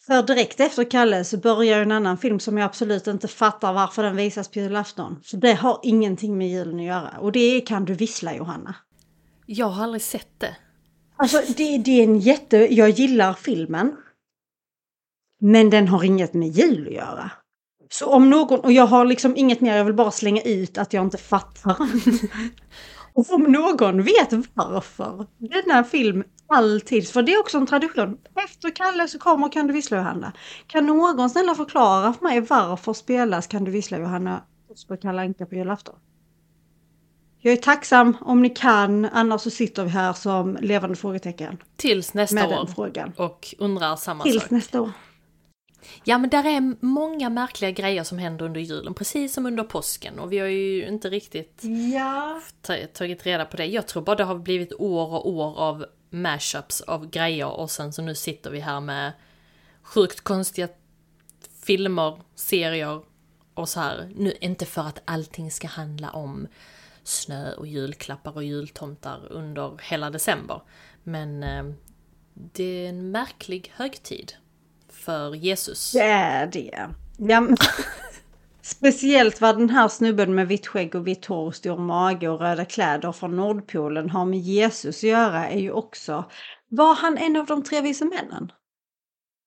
För 0.07 0.23
direkt 0.23 0.61
efter 0.61 0.91
Kalle 0.91 1.25
så 1.25 1.37
börjar 1.37 1.83
en 1.83 1.93
annan 1.93 2.19
film 2.19 2.41
som 2.41 2.59
jag 2.59 2.65
absolut 2.65 3.07
inte 3.07 3.29
fattar 3.29 3.73
varför 3.73 4.03
den 4.03 4.17
visas 4.17 4.49
på 4.49 4.59
julafton. 4.59 5.21
För 5.25 5.37
det 5.37 5.53
har 5.53 5.81
ingenting 5.83 6.39
med 6.39 6.49
julen 6.49 6.79
att 6.79 6.87
göra. 6.87 7.11
Och 7.21 7.33
det 7.33 7.41
är 7.41 7.67
Kan 7.67 7.85
du 7.85 7.95
vissla 7.95 8.35
Johanna? 8.35 8.75
Jag 9.47 9.67
har 9.67 9.85
aldrig 9.85 10.03
sett 10.03 10.41
det. 10.41 10.57
Alltså 11.17 11.43
det, 11.57 11.79
det 11.79 11.91
är 11.91 12.05
en 12.05 12.19
jätte... 12.19 12.75
Jag 12.75 12.91
gillar 12.91 13.35
filmen. 13.35 13.97
Men 15.41 15.71
den 15.71 15.89
har 15.89 16.05
inget 16.05 16.35
med 16.35 16.49
jul 16.49 16.87
att 16.87 16.95
göra. 16.95 17.31
Så 17.91 18.07
om 18.07 18.31
någon, 18.31 18.61
och 18.61 18.73
jag 18.73 18.87
har 18.87 19.05
liksom 19.05 19.37
inget 19.37 19.61
mer, 19.61 19.77
jag 19.77 19.85
vill 19.85 19.95
bara 19.95 20.11
slänga 20.11 20.43
ut 20.43 20.79
att 20.79 20.93
jag 20.93 21.05
inte 21.05 21.19
fattar. 21.19 21.77
och 23.15 23.31
om 23.31 23.43
någon 23.43 24.03
vet 24.03 24.33
varför 24.55 25.27
denna 25.39 25.85
film 25.85 26.25
alltid, 26.49 27.09
för 27.09 27.23
det 27.23 27.33
är 27.33 27.41
också 27.41 27.59
en 27.59 27.67
tradition, 27.67 28.19
efter 28.35 28.71
Kalle 28.71 29.09
så 29.09 29.19
kommer 29.19 29.49
Kan 29.49 29.67
du 29.67 29.73
vissla 29.73 29.97
Johanna. 29.97 30.33
Kan 30.67 30.87
någon 30.87 31.31
snälla 31.31 31.55
förklara 31.55 32.13
för 32.13 32.25
mig 32.25 32.41
varför 32.41 32.93
spelas 32.93 33.47
Kan 33.47 33.65
du 33.65 33.71
vissla 33.71 33.99
Johanna 33.99 34.43
på 34.89 34.97
Kalle 34.97 35.23
Anka 35.23 35.47
på 35.47 35.55
julafton? 35.55 35.95
Jag 37.41 37.53
är 37.53 37.57
tacksam 37.57 38.17
om 38.21 38.43
ni 38.43 38.51
kan, 38.51 39.05
annars 39.05 39.41
så 39.41 39.51
sitter 39.51 39.85
vi 39.85 39.91
här 39.91 40.13
som 40.13 40.59
levande 40.61 40.97
frågetecken. 40.97 41.59
Tills 41.77 42.15
nästa 42.15 42.35
med 42.35 42.47
år. 42.47 42.51
den 42.51 42.67
frågan. 42.67 43.13
Och 43.17 43.55
undrar 43.59 43.97
samma 43.97 44.25
Tills 44.25 44.43
sak. 44.43 44.51
nästa 44.51 44.81
år. 44.81 44.91
Ja 46.05 46.19
men 46.19 46.31
där 46.31 46.45
är 46.47 46.85
många 46.85 47.31
märkliga 47.31 47.71
grejer 47.71 48.05
som 48.05 48.19
händer 48.19 48.45
under 48.45 48.61
julen, 48.61 48.95
precis 48.95 49.35
som 49.35 49.47
under 49.47 49.65
påsken. 49.65 50.19
Och 50.19 50.33
vi 50.33 50.39
har 50.39 50.47
ju 50.47 50.87
inte 50.87 51.11
riktigt 51.11 51.61
Ja. 51.95 52.41
ta- 52.63 52.87
tagit 52.95 53.27
reda 53.27 53.45
på 53.45 53.57
det. 53.57 53.65
Jag 53.67 53.87
tror 53.89 54.03
bara 54.03 54.17
det 54.17 54.25
har 54.25 54.35
blivit 54.39 54.73
år 54.73 55.07
och 55.15 55.29
år 55.29 55.59
av 55.59 55.87
mashups 56.11 56.81
av 56.81 57.11
grejer 57.11 57.47
och 57.51 57.71
sen 57.71 57.93
så 57.93 58.03
nu 58.03 58.15
sitter 58.15 58.51
vi 58.51 58.61
här 58.61 58.81
med 58.81 59.13
sjukt 59.83 60.21
konstiga 60.21 60.69
filmer, 61.63 62.21
serier 62.35 63.03
och 63.55 63.69
så 63.69 63.81
här. 63.81 64.11
Nu, 64.17 64.33
inte 64.41 64.67
för 64.67 64.83
att 64.83 65.03
allting 65.05 65.51
ska 65.51 65.69
handla 65.69 66.11
om 66.11 66.47
snö 67.03 67.53
och 67.55 67.67
julklappar 67.67 68.37
och 68.37 68.45
jultomtar 68.45 69.21
under 69.31 69.81
hela 69.83 70.11
december. 70.11 70.63
Men 71.03 71.43
eh, 71.43 71.65
det 72.35 72.65
är 72.65 72.89
en 72.89 73.11
märklig 73.11 73.73
högtid 73.75 74.33
för 75.09 75.35
Jesus. 75.35 75.93
Det 75.93 76.01
är 76.01 76.47
det. 76.47 76.89
Ja, 77.19 77.49
Speciellt 78.63 79.41
vad 79.41 79.59
den 79.59 79.71
här 79.71 79.89
snubben 79.89 80.35
med 80.35 80.49
vitt 80.49 80.67
skägg 80.67 80.95
och 80.95 81.07
vitt 81.07 81.27
hår 81.27 81.47
och 81.47 81.55
stor 81.55 81.79
mage 81.79 82.29
och 82.29 82.41
röda 82.41 82.65
kläder 82.65 83.13
från 83.13 83.37
Nordpolen 83.37 84.11
har 84.11 84.25
med 84.25 84.39
Jesus 84.39 84.97
att 84.97 85.03
göra 85.03 85.49
är 85.49 85.59
ju 85.59 85.73
också, 85.73 86.25
var 86.69 86.95
han 86.95 87.19
en 87.19 87.37
av 87.37 87.47
de 87.47 87.63
tre 87.63 87.81
vise 87.81 88.05
männen? 88.05 88.53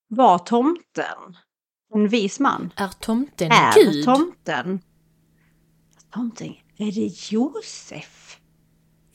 Var 0.07 0.37
tomten 0.39 1.37
en 1.93 2.07
vis 2.07 2.39
man? 2.39 2.73
Är 2.75 2.87
tomten 2.87 3.51
Är 3.51 3.73
Gud? 3.73 4.05
tomten 4.05 4.79
tomten, 6.11 6.53
är 6.77 6.91
det 6.91 7.31
Josef? 7.31 8.39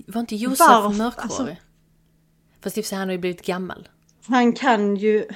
Var 0.07 0.21
inte 0.21 0.37
Josef 0.37 0.69
mörkhårig? 0.69 1.17
Alltså- 1.17 1.57
Fast 2.63 2.79
i 2.79 2.95
han 2.95 3.09
har 3.09 3.13
ju 3.13 3.19
blivit 3.19 3.47
gammal. 3.47 3.89
Han 4.27 4.53
kan 4.53 4.97
ju, 4.97 5.29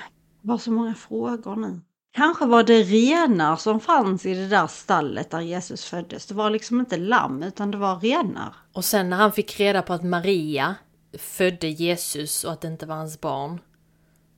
var 0.42 0.58
så 0.58 0.70
många 0.72 0.94
frågor 0.94 1.56
nu. 1.56 1.80
Kanske 2.12 2.46
var 2.46 2.62
det 2.62 2.82
renar 2.82 3.56
som 3.56 3.80
fanns 3.80 4.26
i 4.26 4.34
det 4.34 4.48
där 4.48 4.66
stallet 4.66 5.30
där 5.30 5.40
Jesus 5.40 5.84
föddes. 5.84 6.26
Det 6.26 6.34
var 6.34 6.50
liksom 6.50 6.80
inte 6.80 6.96
lamm 6.96 7.42
utan 7.42 7.70
det 7.70 7.76
var 7.78 8.00
renar. 8.00 8.54
Och 8.72 8.84
sen 8.84 9.10
när 9.10 9.16
han 9.16 9.32
fick 9.32 9.60
reda 9.60 9.82
på 9.82 9.92
att 9.92 10.04
Maria 10.04 10.74
födde 11.18 11.68
Jesus 11.68 12.44
och 12.44 12.52
att 12.52 12.60
det 12.60 12.68
inte 12.68 12.86
var 12.86 12.96
hans 12.96 13.20
barn 13.20 13.60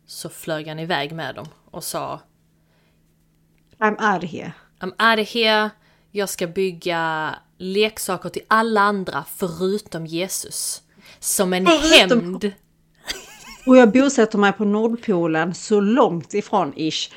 så 0.07 0.29
flög 0.29 0.69
han 0.69 0.79
iväg 0.79 1.13
med 1.13 1.35
dem 1.35 1.47
och 1.71 1.85
sa 1.85 2.21
I'm 3.79 4.15
out 4.15 4.25
of 4.25 4.31
here. 4.31 4.53
I'm 4.81 5.11
out 5.11 5.29
of 5.29 5.35
here, 5.35 5.71
jag 6.11 6.29
ska 6.29 6.47
bygga 6.47 7.35
leksaker 7.59 8.29
till 8.29 8.43
alla 8.49 8.81
andra 8.81 9.25
förutom 9.37 10.07
Jesus. 10.07 10.83
Som 11.19 11.53
en 11.53 11.67
Förutom- 11.67 12.21
hämnd. 12.21 12.53
Och 13.67 13.77
jag 13.77 13.93
bosätter 13.93 14.39
mig 14.39 14.53
på 14.53 14.65
Nordpolen 14.65 15.55
så 15.55 15.81
långt 15.81 16.35
ifrån 16.35 16.73
ish 16.77 17.11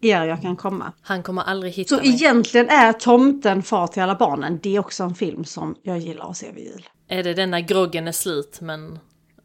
er 0.00 0.24
jag 0.24 0.42
kan 0.42 0.56
komma. 0.56 0.92
Han 1.02 1.22
kommer 1.22 1.42
aldrig 1.42 1.72
hitta 1.72 1.88
Så 1.88 1.96
mig. 1.96 2.08
egentligen 2.08 2.68
är 2.68 2.92
Tomten 2.92 3.62
far 3.62 3.86
till 3.86 4.02
alla 4.02 4.14
barnen. 4.14 4.58
Det 4.62 4.76
är 4.76 4.80
också 4.80 5.04
en 5.04 5.14
film 5.14 5.44
som 5.44 5.74
jag 5.82 5.98
gillar 5.98 6.30
att 6.30 6.36
se 6.36 6.52
vid 6.52 6.64
jul. 6.64 6.86
Är 7.08 7.22
det 7.22 7.34
denna 7.34 7.60
groggen 7.60 8.08
är 8.08 8.12
slut 8.12 8.58
men 8.60 8.98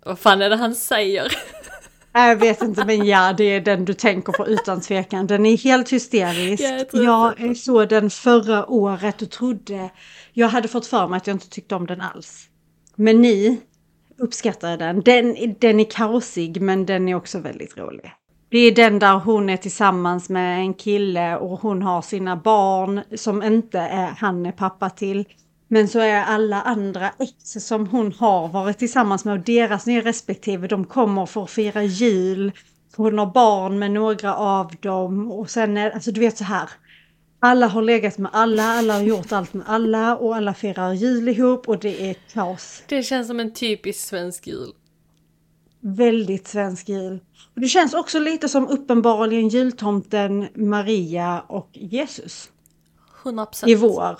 vad 0.05 0.19
fan 0.19 0.41
är 0.41 0.49
det 0.49 0.55
han 0.55 0.75
säger? 0.75 1.31
Jag 2.13 2.35
vet 2.35 2.61
inte 2.61 2.85
men 2.85 3.05
ja, 3.05 3.33
det 3.33 3.43
är 3.43 3.61
den 3.61 3.85
du 3.85 3.93
tänker 3.93 4.33
på 4.33 4.47
utan 4.47 4.81
tvekan. 4.81 5.27
Den 5.27 5.45
är 5.45 5.57
helt 5.57 5.89
hysterisk. 5.89 6.63
Ja, 6.63 6.85
jag 7.03 7.33
jag 7.39 7.57
såg 7.57 7.89
den 7.89 8.09
förra 8.09 8.69
året 8.69 9.21
och 9.21 9.29
trodde... 9.29 9.89
Jag 10.33 10.47
hade 10.47 10.67
fått 10.67 10.87
för 10.87 11.07
mig 11.07 11.17
att 11.17 11.27
jag 11.27 11.35
inte 11.35 11.49
tyckte 11.49 11.75
om 11.75 11.87
den 11.87 12.01
alls. 12.01 12.49
Men 12.95 13.21
ni 13.21 13.61
uppskattar 14.21 14.77
den. 14.77 15.01
Den, 15.01 15.55
den 15.60 15.79
är 15.79 15.91
kaosig 15.91 16.62
men 16.62 16.86
den 16.86 17.10
är 17.10 17.15
också 17.15 17.39
väldigt 17.39 17.77
rolig. 17.77 18.12
Det 18.49 18.57
är 18.57 18.75
den 18.75 18.99
där 18.99 19.19
hon 19.19 19.49
är 19.49 19.57
tillsammans 19.57 20.29
med 20.29 20.60
en 20.60 20.73
kille 20.73 21.38
och 21.38 21.60
hon 21.62 21.81
har 21.81 22.01
sina 22.01 22.36
barn 22.36 23.01
som 23.15 23.43
inte 23.43 23.79
är 23.79 24.07
han 24.07 24.45
är 24.45 24.51
pappa 24.51 24.89
till. 24.89 25.25
Men 25.67 25.88
så 25.88 25.99
är 25.99 26.23
alla 26.23 26.62
andra 26.62 27.10
ex 27.19 27.65
som 27.65 27.88
hon 27.88 28.13
har 28.13 28.47
varit 28.47 28.77
tillsammans 28.77 29.25
med 29.25 29.34
och 29.34 29.45
deras 29.45 29.86
nya 29.86 30.01
respektive, 30.01 30.67
de 30.67 30.86
kommer 30.86 31.25
för 31.25 31.43
att 31.43 31.49
fira 31.49 31.84
jul. 31.84 32.51
Hon 32.95 33.19
har 33.19 33.25
barn 33.25 33.79
med 33.79 33.91
några 33.91 34.36
av 34.36 34.71
dem 34.79 35.31
och 35.31 35.49
sen 35.49 35.77
är 35.77 35.91
alltså 35.91 36.12
du 36.12 36.19
vet 36.19 36.38
så 36.38 36.43
här. 36.43 36.69
Alla 37.43 37.67
har 37.67 37.82
legat 37.82 38.17
med 38.17 38.32
alla, 38.34 38.63
alla 38.63 38.93
har 38.93 39.01
gjort 39.01 39.32
allt 39.32 39.54
med 39.54 39.65
alla 39.69 40.17
och 40.17 40.36
alla 40.36 40.54
firar 40.54 40.93
jul 40.93 41.30
ihop 41.30 41.67
och 41.69 41.80
det 41.80 42.10
är 42.10 42.13
kaos. 42.34 42.84
Det 42.88 43.04
känns 43.04 43.27
som 43.27 43.39
en 43.39 43.54
typisk 43.54 43.99
svensk 43.99 44.47
jul. 44.47 44.73
Väldigt 45.80 46.47
svensk 46.47 46.89
jul. 46.89 47.19
Det 47.56 47.67
känns 47.67 47.93
också 47.93 48.19
lite 48.19 48.49
som 48.49 48.67
uppenbarligen 48.67 49.47
jultomten 49.47 50.47
Maria 50.56 51.39
och 51.47 51.69
Jesus 51.73 52.51
100%. 53.23 53.67
i 53.67 53.75
vår. 53.75 54.17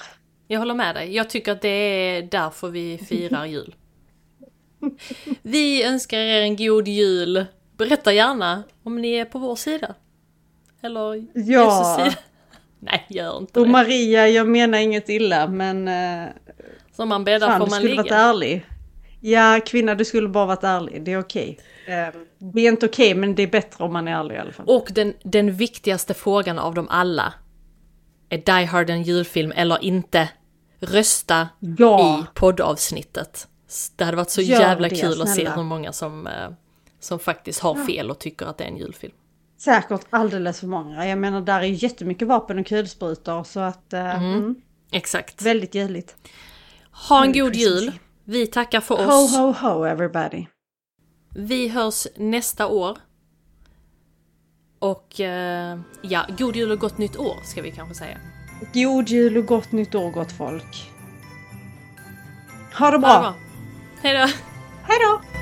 Jag 0.48 0.60
håller 0.60 0.74
med 0.76 0.96
dig. 0.96 1.16
Jag 1.16 1.30
tycker 1.30 1.52
att 1.52 1.62
det 1.62 1.68
är 1.68 2.22
därför 2.22 2.70
vi 2.70 2.98
firar 2.98 3.46
jul. 3.46 3.76
Vi 5.42 5.84
önskar 5.84 6.18
er 6.18 6.42
en 6.42 6.56
god 6.56 6.88
jul. 6.88 7.46
Berätta 7.78 8.14
gärna 8.14 8.64
om 8.84 9.02
ni 9.02 9.12
är 9.14 9.26
på 9.26 9.40
vår 9.40 9.56
sida. 9.56 9.96
Eller 10.82 11.26
Ja. 11.34 11.98
Jesus 12.04 12.14
sida. 12.14 12.24
Nej, 12.84 13.06
gör 13.10 13.38
inte 13.38 13.60
Och 13.60 13.66
det. 13.66 13.72
Maria, 13.72 14.28
jag 14.28 14.48
menar 14.48 14.78
inget 14.78 15.10
illa 15.10 15.48
men 15.48 15.88
eh, 15.88 16.30
Som 16.96 17.10
man 17.10 17.24
bäddar 17.24 17.48
fan, 17.48 17.60
får 17.60 17.66
du 17.66 17.70
man 17.70 17.80
skulle 17.80 17.96
varit 17.96 18.06
ligga. 18.06 18.18
ärlig. 18.18 18.66
Ja, 19.24 19.60
kvinna, 19.66 19.96
du 19.96 20.06
skulle 20.06 20.28
bara 20.28 20.46
varit 20.46 20.64
ärlig. 20.64 21.04
Det 21.04 21.14
är 21.14 21.20
okej. 21.20 21.60
Eh, 21.88 22.20
det 22.38 22.62
är 22.62 22.68
inte 22.72 22.86
okej, 22.86 23.16
men 23.16 23.36
det 23.36 23.44
är 23.44 23.48
bättre 23.48 23.84
om 23.84 23.94
man 23.94 24.08
är 24.08 24.20
ärlig 24.20 24.36
i 24.36 24.38
alla 24.38 24.52
fall. 24.52 24.66
Och 24.70 24.88
den, 24.92 25.14
den 25.24 25.52
viktigaste 25.54 26.14
frågan 26.14 26.60
av 26.60 26.74
dem 26.74 26.88
alla. 26.90 27.34
Är 28.30 28.38
Die 28.38 28.66
Hard 28.66 28.90
en 28.90 29.04
julfilm 29.04 29.52
eller 29.56 29.84
inte? 29.84 30.30
Rösta 30.80 31.50
Ja. 31.60 32.20
i 32.20 32.40
poddavsnittet. 32.40 33.48
Det 33.96 34.04
hade 34.06 34.18
varit 34.18 34.30
så 34.30 34.42
Gör 34.42 34.60
jävla 34.60 34.88
det, 34.90 34.96
kul 34.96 35.22
att 35.22 35.30
se 35.30 35.34
snälla. 35.36 35.56
hur 35.56 35.64
många 35.64 35.92
som, 35.94 36.28
eh, 36.28 36.50
som 37.00 37.20
faktiskt 37.20 37.60
har 37.60 37.86
fel 37.86 38.10
och 38.12 38.20
tycker 38.20 38.46
att 38.46 38.58
det 38.58 38.64
är 38.64 38.68
en 38.68 38.78
julfilm. 38.78 39.14
Säkert 39.64 40.06
alldeles 40.10 40.60
för 40.60 40.68
många. 40.68 41.08
Jag 41.08 41.18
menar, 41.18 41.42
där 41.42 41.60
är 41.60 41.84
jättemycket 41.84 42.28
vapen 42.28 42.60
och 42.60 42.66
kulsprutor 42.66 43.44
så 43.44 43.60
att... 43.60 43.94
Eh, 43.94 44.24
mm, 44.24 44.56
Exakt. 44.92 45.42
väldigt 45.42 45.76
juligt. 45.76 46.16
Ha 47.10 47.24
en 47.26 47.34
god 47.34 47.56
jul. 47.56 47.92
Vi 48.24 48.48
tackar 48.48 48.82
för 48.82 48.96
Ho, 48.96 49.24
oss. 49.24 49.38
ho, 49.38 49.52
ho 49.52 49.86
everybody. 49.86 50.46
Vi 51.36 51.68
hörs 51.68 52.08
nästa 52.18 52.68
år. 52.68 52.98
Och 54.80 55.20
eh, 55.20 55.80
ja, 56.02 56.26
god 56.38 56.56
jul 56.56 56.72
och 56.72 56.80
gott 56.80 56.98
nytt 56.98 57.18
år 57.18 57.38
ska 57.44 57.62
vi 57.62 57.72
kanske 57.72 57.96
säga. 57.96 58.18
God 58.74 59.10
jul 59.10 59.38
och 59.38 59.46
gott 59.46 59.72
nytt 59.72 59.96
år 59.96 60.12
gott 60.12 60.32
folk. 60.32 60.92
Ha 62.80 62.86
det 62.86 62.86
Ha 62.86 62.92
det 62.92 63.00
bra. 63.00 63.20
bra. 63.20 63.34
Hejdå! 64.02 64.34
Hej 64.84 64.98
då! 65.00 65.41